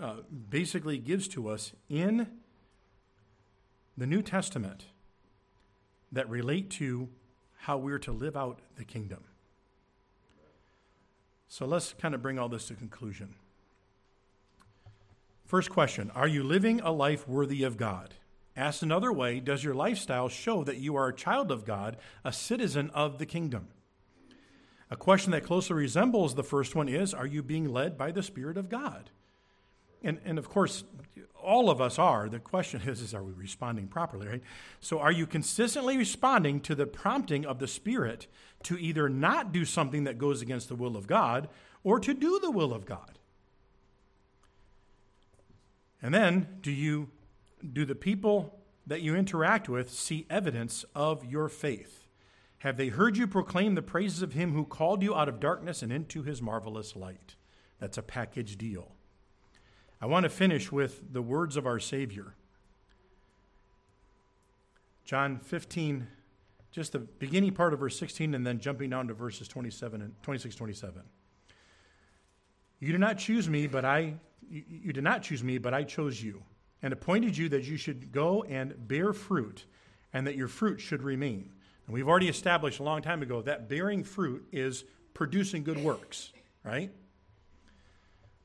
uh, 0.00 0.16
basically 0.48 0.98
gives 0.98 1.28
to 1.28 1.48
us 1.48 1.72
in 1.88 2.26
the 3.98 4.06
New 4.06 4.22
Testament 4.22 4.86
that 6.12 6.28
relate 6.30 6.70
to 6.70 7.08
how 7.58 7.76
we're 7.76 7.98
to 7.98 8.12
live 8.12 8.36
out 8.36 8.60
the 8.76 8.84
kingdom. 8.84 9.24
So 11.50 11.66
let's 11.66 11.94
kind 11.94 12.14
of 12.14 12.22
bring 12.22 12.38
all 12.38 12.48
this 12.48 12.68
to 12.68 12.74
conclusion. 12.74 13.34
First 15.44 15.68
question 15.68 16.10
Are 16.14 16.28
you 16.28 16.44
living 16.44 16.80
a 16.80 16.92
life 16.92 17.28
worthy 17.28 17.64
of 17.64 17.76
God? 17.76 18.14
Asked 18.56 18.82
another 18.82 19.12
way, 19.12 19.40
does 19.40 19.64
your 19.64 19.74
lifestyle 19.74 20.28
show 20.28 20.62
that 20.64 20.78
you 20.78 20.94
are 20.94 21.08
a 21.08 21.14
child 21.14 21.50
of 21.50 21.64
God, 21.64 21.96
a 22.24 22.32
citizen 22.32 22.90
of 22.90 23.18
the 23.18 23.26
kingdom? 23.26 23.68
A 24.90 24.96
question 24.96 25.32
that 25.32 25.44
closely 25.44 25.74
resembles 25.74 26.34
the 26.34 26.44
first 26.44 26.76
one 26.76 26.88
is 26.88 27.12
Are 27.12 27.26
you 27.26 27.42
being 27.42 27.68
led 27.68 27.98
by 27.98 28.12
the 28.12 28.22
Spirit 28.22 28.56
of 28.56 28.68
God? 28.68 29.10
And, 30.02 30.18
and 30.24 30.38
of 30.38 30.48
course, 30.48 30.84
all 31.42 31.70
of 31.70 31.80
us 31.80 31.98
are. 31.98 32.28
The 32.28 32.38
question 32.38 32.82
is, 32.86 33.00
is 33.00 33.14
are 33.14 33.22
we 33.22 33.32
responding 33.32 33.88
properly, 33.88 34.28
right? 34.28 34.42
So 34.80 34.98
are 34.98 35.12
you 35.12 35.26
consistently 35.26 35.96
responding 35.96 36.60
to 36.60 36.74
the 36.74 36.86
prompting 36.86 37.44
of 37.44 37.58
the 37.58 37.68
Spirit 37.68 38.26
to 38.64 38.78
either 38.78 39.08
not 39.08 39.52
do 39.52 39.64
something 39.64 40.04
that 40.04 40.18
goes 40.18 40.42
against 40.42 40.68
the 40.68 40.74
will 40.74 40.96
of 40.96 41.06
God 41.06 41.48
or 41.82 41.98
to 42.00 42.14
do 42.14 42.38
the 42.40 42.50
will 42.50 42.72
of 42.72 42.86
God? 42.86 43.18
And 46.02 46.14
then 46.14 46.46
do 46.62 46.70
you 46.70 47.08
do 47.72 47.84
the 47.84 47.94
people 47.94 48.58
that 48.86 49.02
you 49.02 49.14
interact 49.14 49.68
with 49.68 49.90
see 49.90 50.26
evidence 50.30 50.84
of 50.94 51.24
your 51.24 51.48
faith? 51.48 52.06
Have 52.58 52.76
they 52.76 52.88
heard 52.88 53.16
you 53.16 53.26
proclaim 53.26 53.74
the 53.74 53.82
praises 53.82 54.22
of 54.22 54.34
him 54.34 54.52
who 54.52 54.64
called 54.64 55.02
you 55.02 55.14
out 55.14 55.28
of 55.28 55.40
darkness 55.40 55.82
and 55.82 55.92
into 55.92 56.22
his 56.22 56.42
marvelous 56.42 56.96
light? 56.96 57.36
That's 57.78 57.98
a 57.98 58.02
package 58.02 58.58
deal. 58.58 58.92
I 60.00 60.06
want 60.06 60.24
to 60.24 60.30
finish 60.30 60.72
with 60.72 61.12
the 61.12 61.20
words 61.20 61.56
of 61.56 61.66
our 61.66 61.78
Savior. 61.78 62.34
John 65.04 65.38
15, 65.38 66.06
just 66.70 66.92
the 66.92 67.00
beginning 67.00 67.52
part 67.52 67.74
of 67.74 67.80
verse 67.80 67.98
16, 67.98 68.34
and 68.34 68.46
then 68.46 68.60
jumping 68.60 68.90
down 68.90 69.08
to 69.08 69.14
verses 69.14 69.48
27 69.48 70.00
and 70.00 70.14
26, 70.22 70.54
27. 70.54 71.02
You 72.78 72.92
did 72.92 73.00
not 73.00 73.18
choose 73.18 73.48
me, 73.48 73.66
but 73.66 73.84
I 73.84 74.14
you, 74.50 74.64
you 74.68 74.92
did 74.92 75.04
not 75.04 75.22
choose 75.22 75.44
me, 75.44 75.58
but 75.58 75.74
I 75.74 75.84
chose 75.84 76.22
you, 76.22 76.42
and 76.82 76.92
appointed 76.92 77.36
you 77.36 77.48
that 77.50 77.64
you 77.64 77.76
should 77.76 78.12
go 78.12 78.42
and 78.44 78.74
bear 78.88 79.12
fruit, 79.12 79.66
and 80.12 80.26
that 80.26 80.36
your 80.36 80.48
fruit 80.48 80.80
should 80.80 81.02
remain. 81.02 81.50
And 81.86 81.94
we've 81.94 82.08
already 82.08 82.28
established 82.28 82.80
a 82.80 82.82
long 82.82 83.02
time 83.02 83.22
ago 83.22 83.42
that 83.42 83.68
bearing 83.68 84.02
fruit 84.02 84.46
is 84.52 84.84
producing 85.12 85.62
good 85.62 85.78
works, 85.78 86.32
right? 86.64 86.90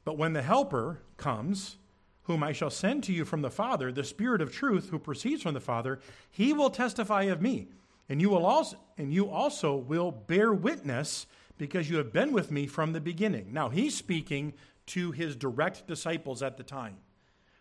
But 0.06 0.18
when 0.18 0.34
the 0.34 0.42
Helper 0.42 1.02
comes, 1.18 1.78
whom 2.24 2.44
I 2.44 2.54
shall 2.54 2.70
send 2.70 3.04
to 3.04 3.14
you 3.14 3.26
from 3.26 3.42
the 3.42 3.50
Father, 3.50 3.92
the 3.92 4.04
Spirit 4.04 4.42
of 4.42 4.52
truth 4.52 4.90
who 4.90 5.00
proceeds 5.00 5.42
from 5.44 5.54
the 5.54 5.60
Father, 5.60 6.00
he 6.32 6.54
will 6.54 6.70
testify 6.70 7.24
of 7.24 7.42
me. 7.42 7.68
And 8.08 8.22
you 8.22 8.30
will 8.30 8.46
also 8.46 8.78
and 8.98 9.12
you 9.12 9.30
also 9.30 9.76
will 9.76 10.12
bear 10.12 10.54
witness 10.54 11.26
because 11.58 11.90
you 11.90 11.98
have 11.98 12.14
been 12.14 12.32
with 12.32 12.52
me 12.52 12.68
from 12.68 12.94
the 12.94 13.02
beginning. 13.02 13.52
Now 13.52 13.70
he's 13.70 13.98
speaking 13.98 14.54
to 14.88 15.12
his 15.12 15.36
direct 15.36 15.88
disciples 15.88 16.44
at 16.44 16.58
the 16.58 16.64
time. 16.64 16.98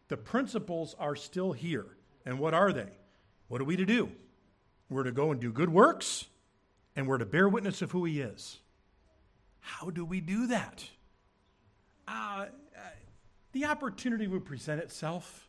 The 0.09 0.16
principles 0.16 0.94
are 0.98 1.16
still 1.16 1.52
here. 1.52 1.87
And 2.26 2.38
what 2.38 2.54
are 2.54 2.72
they? 2.72 2.90
What 3.48 3.61
are 3.61 3.64
we 3.64 3.76
to 3.76 3.87
do? 3.87 4.11
We're 4.90 5.04
to 5.04 5.12
go 5.12 5.30
and 5.30 5.40
do 5.40 5.52
good 5.52 5.70
works, 5.70 6.26
and 6.94 7.07
we're 7.07 7.18
to 7.18 7.26
bear 7.26 7.48
witness 7.48 7.83
of 7.83 7.92
who 7.92 8.04
he 8.04 8.20
is. 8.20 8.59
How 9.61 9.90
do 9.90 10.04
we 10.04 10.20
do 10.20 10.46
that? 10.48 10.85
Uh, 12.06 12.46
the 13.52 13.64
opportunity 13.66 14.26
would 14.26 14.44
present 14.44 14.80
itself. 14.80 15.48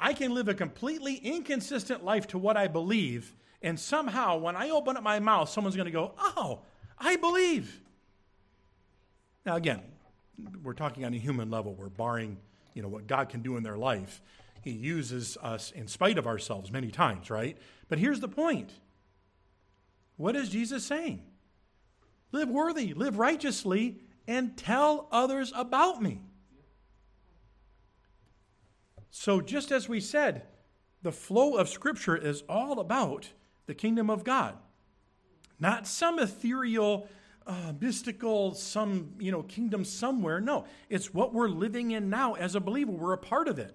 I 0.00 0.12
can 0.12 0.34
live 0.34 0.48
a 0.48 0.54
completely 0.54 1.14
inconsistent 1.14 2.04
life 2.04 2.28
to 2.28 2.38
what 2.38 2.56
I 2.56 2.68
believe, 2.68 3.34
and 3.62 3.78
somehow 3.78 4.38
when 4.38 4.56
I 4.56 4.70
open 4.70 4.96
up 4.96 5.02
my 5.02 5.18
mouth, 5.18 5.48
someone's 5.48 5.76
going 5.76 5.86
to 5.86 5.92
go, 5.92 6.12
Oh, 6.18 6.60
I 6.98 7.16
believe. 7.16 7.80
Now, 9.44 9.56
again, 9.56 9.82
we're 10.62 10.74
talking 10.74 11.04
on 11.04 11.14
a 11.14 11.18
human 11.18 11.50
level. 11.50 11.74
We're 11.74 11.88
barring 11.88 12.38
you 12.74 12.82
know, 12.82 12.88
what 12.88 13.06
God 13.06 13.28
can 13.28 13.42
do 13.42 13.56
in 13.56 13.62
their 13.62 13.76
life. 13.76 14.22
He 14.62 14.70
uses 14.70 15.36
us 15.38 15.70
in 15.72 15.88
spite 15.88 16.18
of 16.18 16.26
ourselves 16.26 16.70
many 16.70 16.90
times, 16.90 17.30
right? 17.30 17.56
But 17.88 17.98
here's 17.98 18.20
the 18.20 18.28
point 18.28 18.70
what 20.16 20.36
is 20.36 20.48
Jesus 20.48 20.84
saying? 20.84 21.22
Live 22.32 22.48
worthy, 22.48 22.92
live 22.94 23.18
righteously, 23.18 24.00
and 24.28 24.56
tell 24.56 25.08
others 25.10 25.52
about 25.56 26.00
me. 26.00 26.20
So, 29.10 29.40
just 29.40 29.72
as 29.72 29.88
we 29.88 30.00
said, 30.00 30.42
the 31.02 31.10
flow 31.10 31.56
of 31.56 31.68
Scripture 31.68 32.16
is 32.16 32.44
all 32.48 32.78
about 32.78 33.30
the 33.66 33.74
kingdom 33.74 34.10
of 34.10 34.22
God, 34.22 34.56
not 35.58 35.88
some 35.88 36.18
ethereal, 36.18 37.08
uh, 37.46 37.72
mystical, 37.80 38.54
some 38.54 39.14
you 39.18 39.32
know 39.32 39.42
kingdom 39.42 39.84
somewhere. 39.84 40.40
No, 40.40 40.66
it's 40.90 41.12
what 41.12 41.32
we're 41.32 41.48
living 41.48 41.92
in 41.92 42.10
now 42.10 42.34
as 42.34 42.54
a 42.54 42.60
believer. 42.60 42.92
We're 42.92 43.14
a 43.14 43.18
part 43.18 43.48
of 43.48 43.58
it. 43.58 43.74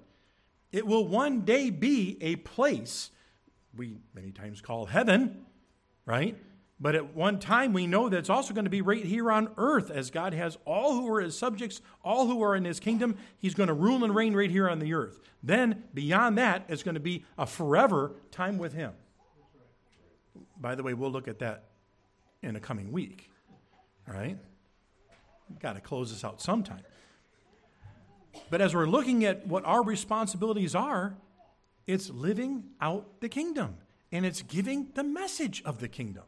It 0.72 0.86
will 0.86 1.08
one 1.08 1.41
day 1.41 1.72
be 1.72 2.18
a 2.22 2.36
place 2.38 3.10
we 3.76 3.97
many 4.14 4.32
times 4.32 4.62
call 4.62 4.86
heaven, 4.86 5.45
right? 6.06 6.38
But 6.84 6.96
at 6.96 7.16
one 7.16 7.40
time, 7.40 7.72
we 7.72 7.88
know 7.88 8.10
that 8.10 8.18
it's 8.18 8.30
also 8.30 8.54
going 8.54 8.66
to 8.66 8.70
be 8.70 8.82
right 8.82 9.06
here 9.06 9.32
on 9.32 9.48
earth 9.56 9.90
as 9.90 10.12
God 10.12 10.34
has 10.34 10.58
all 10.66 10.96
who 10.96 11.08
are 11.14 11.22
his 11.22 11.38
subjects, 11.38 11.80
all 12.04 12.28
who 12.28 12.44
are 12.44 12.58
in 12.58 12.66
his 12.66 12.82
kingdom. 12.82 13.16
He's 13.38 13.54
going 13.54 13.68
to 13.68 13.74
rule 13.74 14.04
and 14.04 14.14
reign 14.14 14.34
right 14.34 14.52
here 14.52 14.68
on 14.68 14.80
the 14.80 14.94
earth. 14.94 15.22
Then, 15.42 15.86
beyond 15.94 16.38
that, 16.40 16.66
it's 16.68 16.84
going 16.84 16.96
to 16.96 17.00
be 17.00 17.24
a 17.38 17.46
forever 17.46 18.12
time 18.32 18.58
with 18.58 18.74
him. 18.74 18.92
By 20.60 20.76
the 20.76 20.84
way, 20.84 20.94
we'll 20.94 21.10
look 21.10 21.30
at 21.30 21.40
that 21.40 21.70
in 22.42 22.58
a 22.58 22.60
coming 22.60 22.92
week. 22.92 23.32
All 24.06 24.14
right? 24.14 24.38
Got 25.62 25.76
to 25.76 25.82
close 25.82 26.12
this 26.12 26.26
out 26.26 26.42
sometime. 26.42 26.82
But 28.50 28.60
as 28.60 28.76
we're 28.76 28.88
looking 28.88 29.24
at 29.24 29.48
what 29.48 29.64
our 29.64 29.84
responsibilities 29.84 30.76
are, 30.76 31.16
it's 31.88 32.10
living 32.10 32.66
out 32.82 33.22
the 33.22 33.30
kingdom. 33.30 33.78
and 34.14 34.28
it's 34.28 34.44
giving 34.44 34.90
the 34.94 35.04
message 35.04 35.64
of 35.66 35.80
the 35.80 35.88
kingdom. 35.88 36.24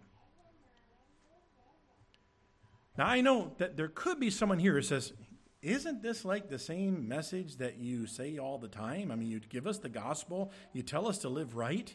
Now, 2.97 3.07
I 3.07 3.21
know 3.21 3.51
that 3.57 3.75
there 3.75 3.89
could 3.89 4.19
be 4.19 4.29
someone 4.29 4.59
here 4.59 4.73
who 4.73 4.81
says, 4.81 5.13
Isn't 5.61 6.01
this 6.01 6.23
like 6.23 6.49
the 6.49 6.59
same 6.59 7.07
message 7.07 7.57
that 7.57 7.77
you 7.77 8.07
say 8.07 8.37
all 8.37 8.57
the 8.57 8.67
time? 8.67 9.11
I 9.11 9.15
mean, 9.15 9.27
you 9.27 9.39
give 9.39 9.67
us 9.67 9.79
the 9.79 9.89
gospel, 9.89 10.51
you 10.73 10.81
tell 10.81 11.07
us 11.07 11.19
to 11.19 11.29
live 11.29 11.55
right. 11.55 11.93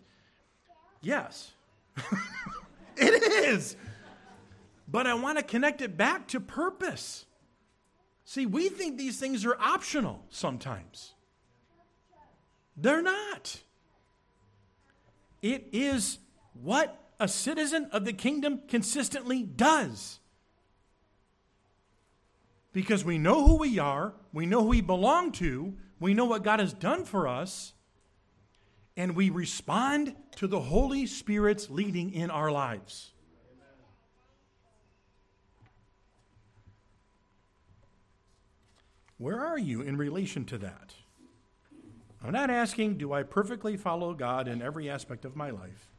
Yes, 1.00 1.52
it 2.96 3.22
is. 3.46 3.76
But 4.86 5.06
I 5.06 5.14
want 5.14 5.38
to 5.38 5.44
connect 5.44 5.80
it 5.80 5.96
back 5.96 6.28
to 6.28 6.40
purpose. 6.40 7.24
See, 8.24 8.44
we 8.46 8.68
think 8.68 8.98
these 8.98 9.18
things 9.18 9.44
are 9.46 9.56
optional 9.58 10.24
sometimes. 10.30 11.14
They're 12.76 13.02
not. 13.02 13.60
It 15.42 15.68
is 15.72 16.18
what 16.52 16.96
a 17.18 17.28
citizen 17.28 17.88
of 17.92 18.04
the 18.04 18.12
kingdom 18.12 18.60
consistently 18.68 19.42
does. 19.42 20.19
Because 22.72 23.04
we 23.04 23.18
know 23.18 23.46
who 23.46 23.56
we 23.56 23.78
are, 23.78 24.14
we 24.32 24.46
know 24.46 24.62
who 24.62 24.68
we 24.68 24.80
belong 24.80 25.32
to, 25.32 25.74
we 25.98 26.14
know 26.14 26.24
what 26.24 26.44
God 26.44 26.60
has 26.60 26.72
done 26.72 27.04
for 27.04 27.26
us, 27.26 27.72
and 28.96 29.16
we 29.16 29.30
respond 29.30 30.14
to 30.36 30.46
the 30.46 30.60
Holy 30.60 31.06
Spirit's 31.06 31.68
leading 31.68 32.12
in 32.12 32.30
our 32.30 32.50
lives. 32.50 33.10
Where 39.18 39.44
are 39.44 39.58
you 39.58 39.82
in 39.82 39.96
relation 39.96 40.44
to 40.46 40.58
that? 40.58 40.94
I'm 42.24 42.32
not 42.32 42.50
asking, 42.50 42.98
do 42.98 43.12
I 43.12 43.22
perfectly 43.22 43.76
follow 43.76 44.14
God 44.14 44.48
in 44.48 44.62
every 44.62 44.88
aspect 44.88 45.24
of 45.24 45.36
my 45.36 45.50
life? 45.50 45.90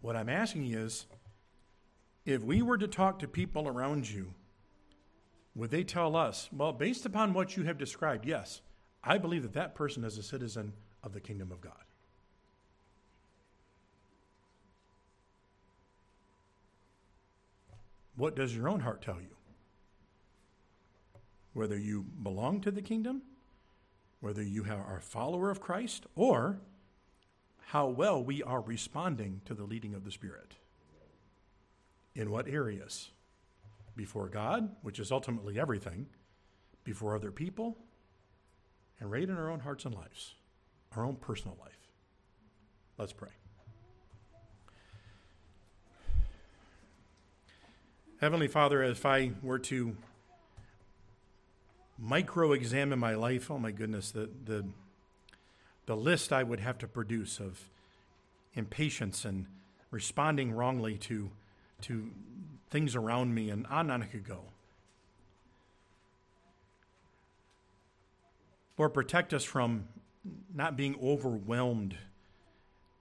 What 0.00 0.16
I'm 0.16 0.28
asking 0.28 0.72
is, 0.72 1.06
if 2.26 2.42
we 2.42 2.60
were 2.60 2.76
to 2.76 2.88
talk 2.88 3.20
to 3.20 3.28
people 3.28 3.68
around 3.68 4.10
you, 4.10 4.34
would 5.54 5.70
they 5.70 5.84
tell 5.84 6.16
us, 6.16 6.50
well, 6.52 6.72
based 6.72 7.06
upon 7.06 7.32
what 7.32 7.56
you 7.56 7.62
have 7.62 7.78
described, 7.78 8.26
yes, 8.26 8.60
I 9.02 9.16
believe 9.16 9.42
that 9.42 9.54
that 9.54 9.76
person 9.76 10.04
is 10.04 10.18
a 10.18 10.22
citizen 10.22 10.72
of 11.02 11.12
the 11.12 11.20
kingdom 11.20 11.52
of 11.52 11.60
God? 11.60 11.72
What 18.16 18.34
does 18.34 18.54
your 18.54 18.68
own 18.68 18.80
heart 18.80 19.02
tell 19.02 19.20
you? 19.20 19.36
Whether 21.52 21.78
you 21.78 22.02
belong 22.22 22.60
to 22.62 22.70
the 22.70 22.82
kingdom, 22.82 23.22
whether 24.20 24.42
you 24.42 24.64
are 24.64 24.96
a 24.96 25.02
follower 25.02 25.50
of 25.50 25.60
Christ, 25.60 26.06
or 26.16 26.58
how 27.66 27.86
well 27.86 28.22
we 28.22 28.42
are 28.42 28.60
responding 28.60 29.42
to 29.44 29.54
the 29.54 29.64
leading 29.64 29.94
of 29.94 30.04
the 30.04 30.10
Spirit. 30.10 30.56
In 32.16 32.30
what 32.30 32.48
areas? 32.48 33.10
Before 33.94 34.28
God, 34.28 34.74
which 34.82 34.98
is 34.98 35.12
ultimately 35.12 35.60
everything, 35.60 36.06
before 36.82 37.14
other 37.14 37.30
people, 37.30 37.76
and 38.98 39.10
right 39.10 39.22
in 39.22 39.36
our 39.36 39.50
own 39.50 39.60
hearts 39.60 39.84
and 39.84 39.94
lives, 39.94 40.34
our 40.96 41.04
own 41.04 41.16
personal 41.16 41.56
life. 41.60 41.90
Let's 42.96 43.12
pray. 43.12 43.28
Heavenly 48.18 48.48
Father, 48.48 48.82
if 48.82 49.04
I 49.04 49.32
were 49.42 49.58
to 49.58 49.94
micro 51.98 52.52
examine 52.52 52.98
my 52.98 53.14
life, 53.14 53.50
oh 53.50 53.58
my 53.58 53.70
goodness, 53.70 54.10
the, 54.10 54.30
the, 54.46 54.64
the 55.84 55.96
list 55.96 56.32
I 56.32 56.42
would 56.42 56.60
have 56.60 56.78
to 56.78 56.88
produce 56.88 57.40
of 57.40 57.60
impatience 58.54 59.26
and 59.26 59.46
responding 59.90 60.52
wrongly 60.52 60.96
to 60.96 61.30
to 61.82 62.10
things 62.70 62.96
around 62.96 63.34
me, 63.34 63.50
and 63.50 63.66
on 63.66 63.80
and 63.80 63.92
on 63.92 64.02
it 64.02 64.10
could 64.10 64.26
go. 64.26 64.40
Lord, 68.78 68.92
protect 68.92 69.32
us 69.32 69.44
from 69.44 69.88
not 70.54 70.76
being 70.76 70.96
overwhelmed 71.02 71.96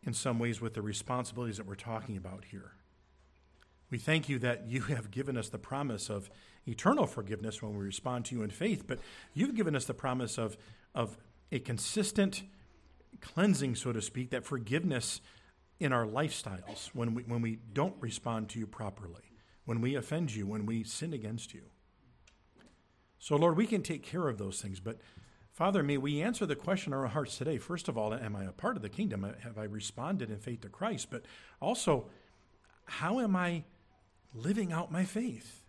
in 0.04 0.14
some 0.14 0.40
ways 0.40 0.62
with 0.62 0.74
the 0.74 0.82
responsibilities 0.82 1.58
that 1.58 1.66
we're 1.66 1.76
talking 1.76 2.16
about 2.16 2.46
here. 2.46 2.72
We 3.90 3.98
thank 3.98 4.30
you 4.30 4.40
that 4.40 4.68
you 4.68 4.82
have 4.82 5.12
given 5.12 5.38
us 5.38 5.50
the 5.50 5.58
promise 5.58 6.10
of 6.10 6.30
eternal 6.68 7.06
forgiveness 7.06 7.62
when 7.62 7.78
we 7.78 7.86
respond 7.86 8.26
to 8.26 8.36
you 8.36 8.44
in 8.44 8.50
faith, 8.50 8.86
but 8.88 9.00
you've 9.34 9.56
given 9.56 9.76
us 9.76 9.86
the 9.86 9.94
promise 9.94 10.38
of, 10.38 10.58
of 10.94 11.18
a 11.52 11.60
consistent 11.60 12.44
cleansing, 13.22 13.76
so 13.76 13.92
to 13.92 14.02
speak, 14.02 14.32
that 14.32 14.44
forgiveness 14.44 15.22
in 15.80 15.92
our 15.92 16.06
lifestyles 16.06 16.88
when 16.94 17.14
we, 17.14 17.24
when 17.24 17.42
we 17.42 17.60
don't 17.74 17.96
respond 18.00 18.50
to 18.50 18.60
you 18.60 18.68
properly, 18.68 19.24
when 19.66 19.82
we 19.82 19.96
offend 19.96 20.34
you, 20.34 20.48
when 20.48 20.66
we 20.66 20.84
sin 20.84 21.14
against 21.14 21.54
you. 21.54 21.64
So, 23.20 23.36
Lord, 23.36 23.58
we 23.58 23.66
can 23.66 23.82
take 23.82 24.04
care 24.04 24.28
of 24.28 24.38
those 24.38 24.62
things, 24.62 24.80
but 24.80 25.00
Father, 25.52 25.84
may 25.84 25.98
we 25.98 26.22
answer 26.22 26.46
the 26.46 26.56
question 26.56 26.92
in 26.92 27.00
our 27.00 27.08
hearts 27.08 27.38
today. 27.38 27.58
First 27.58 27.88
of 27.88 27.98
all, 27.98 28.14
am 28.14 28.36
I 28.36 28.44
a 28.44 28.52
part 28.52 28.76
of 28.76 28.82
the 28.82 28.90
kingdom? 28.90 29.26
Have 29.42 29.58
I 29.58 29.64
responded 29.64 30.30
in 30.30 30.38
faith 30.38 30.62
to 30.62 30.70
Christ? 30.70 31.08
But 31.10 31.24
also, 31.62 32.08
how 32.84 33.22
am 33.22 33.38
I 33.38 33.64
living 34.34 34.74
out 34.74 34.92
my 34.92 35.06
faith? 35.06 35.62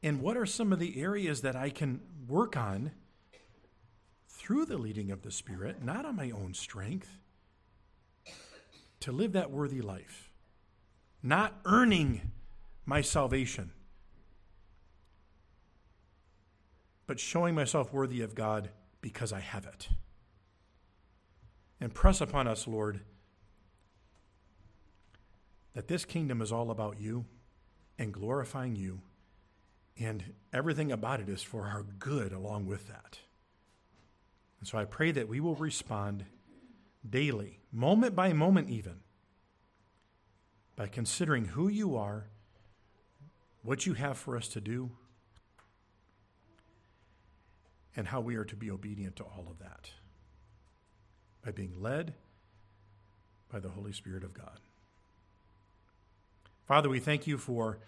And 0.00 0.20
what 0.20 0.36
are 0.36 0.46
some 0.46 0.72
of 0.72 0.78
the 0.78 1.00
areas 1.00 1.42
that 1.42 1.56
I 1.56 1.70
can 1.70 2.00
work 2.28 2.56
on 2.56 2.92
through 4.42 4.64
the 4.64 4.76
leading 4.76 5.12
of 5.12 5.22
the 5.22 5.30
Spirit, 5.30 5.84
not 5.84 6.04
on 6.04 6.16
my 6.16 6.28
own 6.32 6.52
strength, 6.52 7.16
to 8.98 9.12
live 9.12 9.32
that 9.32 9.52
worthy 9.52 9.80
life, 9.80 10.32
not 11.22 11.60
earning 11.64 12.32
my 12.84 13.00
salvation, 13.00 13.70
but 17.06 17.20
showing 17.20 17.54
myself 17.54 17.92
worthy 17.92 18.20
of 18.20 18.34
God 18.34 18.70
because 19.00 19.32
I 19.32 19.38
have 19.38 19.64
it. 19.64 19.88
And 21.80 21.94
press 21.94 22.20
upon 22.20 22.48
us, 22.48 22.66
Lord, 22.66 22.98
that 25.74 25.86
this 25.86 26.04
kingdom 26.04 26.42
is 26.42 26.50
all 26.50 26.72
about 26.72 27.00
you 27.00 27.26
and 27.96 28.12
glorifying 28.12 28.74
you, 28.74 29.02
and 29.96 30.34
everything 30.52 30.90
about 30.90 31.20
it 31.20 31.28
is 31.28 31.44
for 31.44 31.68
our 31.68 31.84
good 31.84 32.32
along 32.32 32.66
with 32.66 32.88
that. 32.88 33.20
And 34.62 34.68
so 34.68 34.78
I 34.78 34.84
pray 34.84 35.10
that 35.10 35.28
we 35.28 35.40
will 35.40 35.56
respond 35.56 36.24
daily, 37.10 37.58
moment 37.72 38.14
by 38.14 38.32
moment, 38.32 38.70
even, 38.70 39.00
by 40.76 40.86
considering 40.86 41.46
who 41.46 41.66
you 41.66 41.96
are, 41.96 42.28
what 43.64 43.86
you 43.86 43.94
have 43.94 44.16
for 44.16 44.36
us 44.36 44.46
to 44.46 44.60
do, 44.60 44.92
and 47.96 48.06
how 48.06 48.20
we 48.20 48.36
are 48.36 48.44
to 48.44 48.54
be 48.54 48.70
obedient 48.70 49.16
to 49.16 49.24
all 49.24 49.48
of 49.50 49.58
that 49.58 49.90
by 51.44 51.50
being 51.50 51.74
led 51.82 52.14
by 53.50 53.58
the 53.58 53.70
Holy 53.70 53.92
Spirit 53.92 54.22
of 54.22 54.32
God. 54.32 54.60
Father, 56.68 56.88
we 56.88 57.00
thank 57.00 57.26
you 57.26 57.36
for 57.36 57.80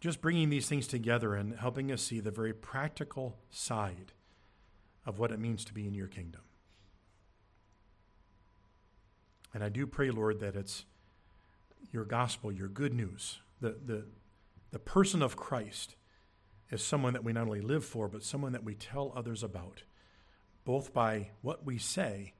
just 0.00 0.22
bringing 0.22 0.48
these 0.48 0.70
things 0.70 0.86
together 0.86 1.34
and 1.34 1.54
helping 1.58 1.92
us 1.92 2.00
see 2.00 2.18
the 2.18 2.30
very 2.30 2.54
practical 2.54 3.36
side 3.50 4.14
of 5.06 5.18
what 5.18 5.30
it 5.30 5.38
means 5.38 5.64
to 5.64 5.74
be 5.74 5.86
in 5.86 5.94
your 5.94 6.06
kingdom. 6.06 6.40
And 9.52 9.62
I 9.62 9.68
do 9.68 9.86
pray, 9.86 10.10
Lord, 10.10 10.40
that 10.40 10.56
it's 10.56 10.84
your 11.92 12.04
gospel, 12.04 12.50
your 12.50 12.68
good 12.68 12.92
news, 12.92 13.38
the, 13.60 13.76
the, 13.84 14.04
the 14.72 14.78
person 14.78 15.22
of 15.22 15.36
Christ 15.36 15.94
is 16.70 16.82
someone 16.82 17.12
that 17.12 17.24
we 17.24 17.32
not 17.32 17.46
only 17.46 17.60
live 17.60 17.84
for, 17.84 18.08
but 18.08 18.24
someone 18.24 18.52
that 18.52 18.64
we 18.64 18.74
tell 18.74 19.12
others 19.14 19.42
about, 19.42 19.82
both 20.64 20.92
by 20.92 21.28
what 21.42 21.64
we 21.64 21.78
say 21.78 22.34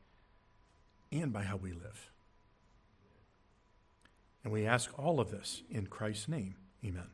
and 1.12 1.32
by 1.32 1.42
how 1.42 1.56
we 1.56 1.72
live. 1.72 2.10
And 4.42 4.52
we 4.52 4.66
ask 4.66 4.90
all 4.98 5.20
of 5.20 5.30
this 5.30 5.62
in 5.70 5.86
Christ's 5.86 6.28
name. 6.28 6.56
Amen. 6.84 7.02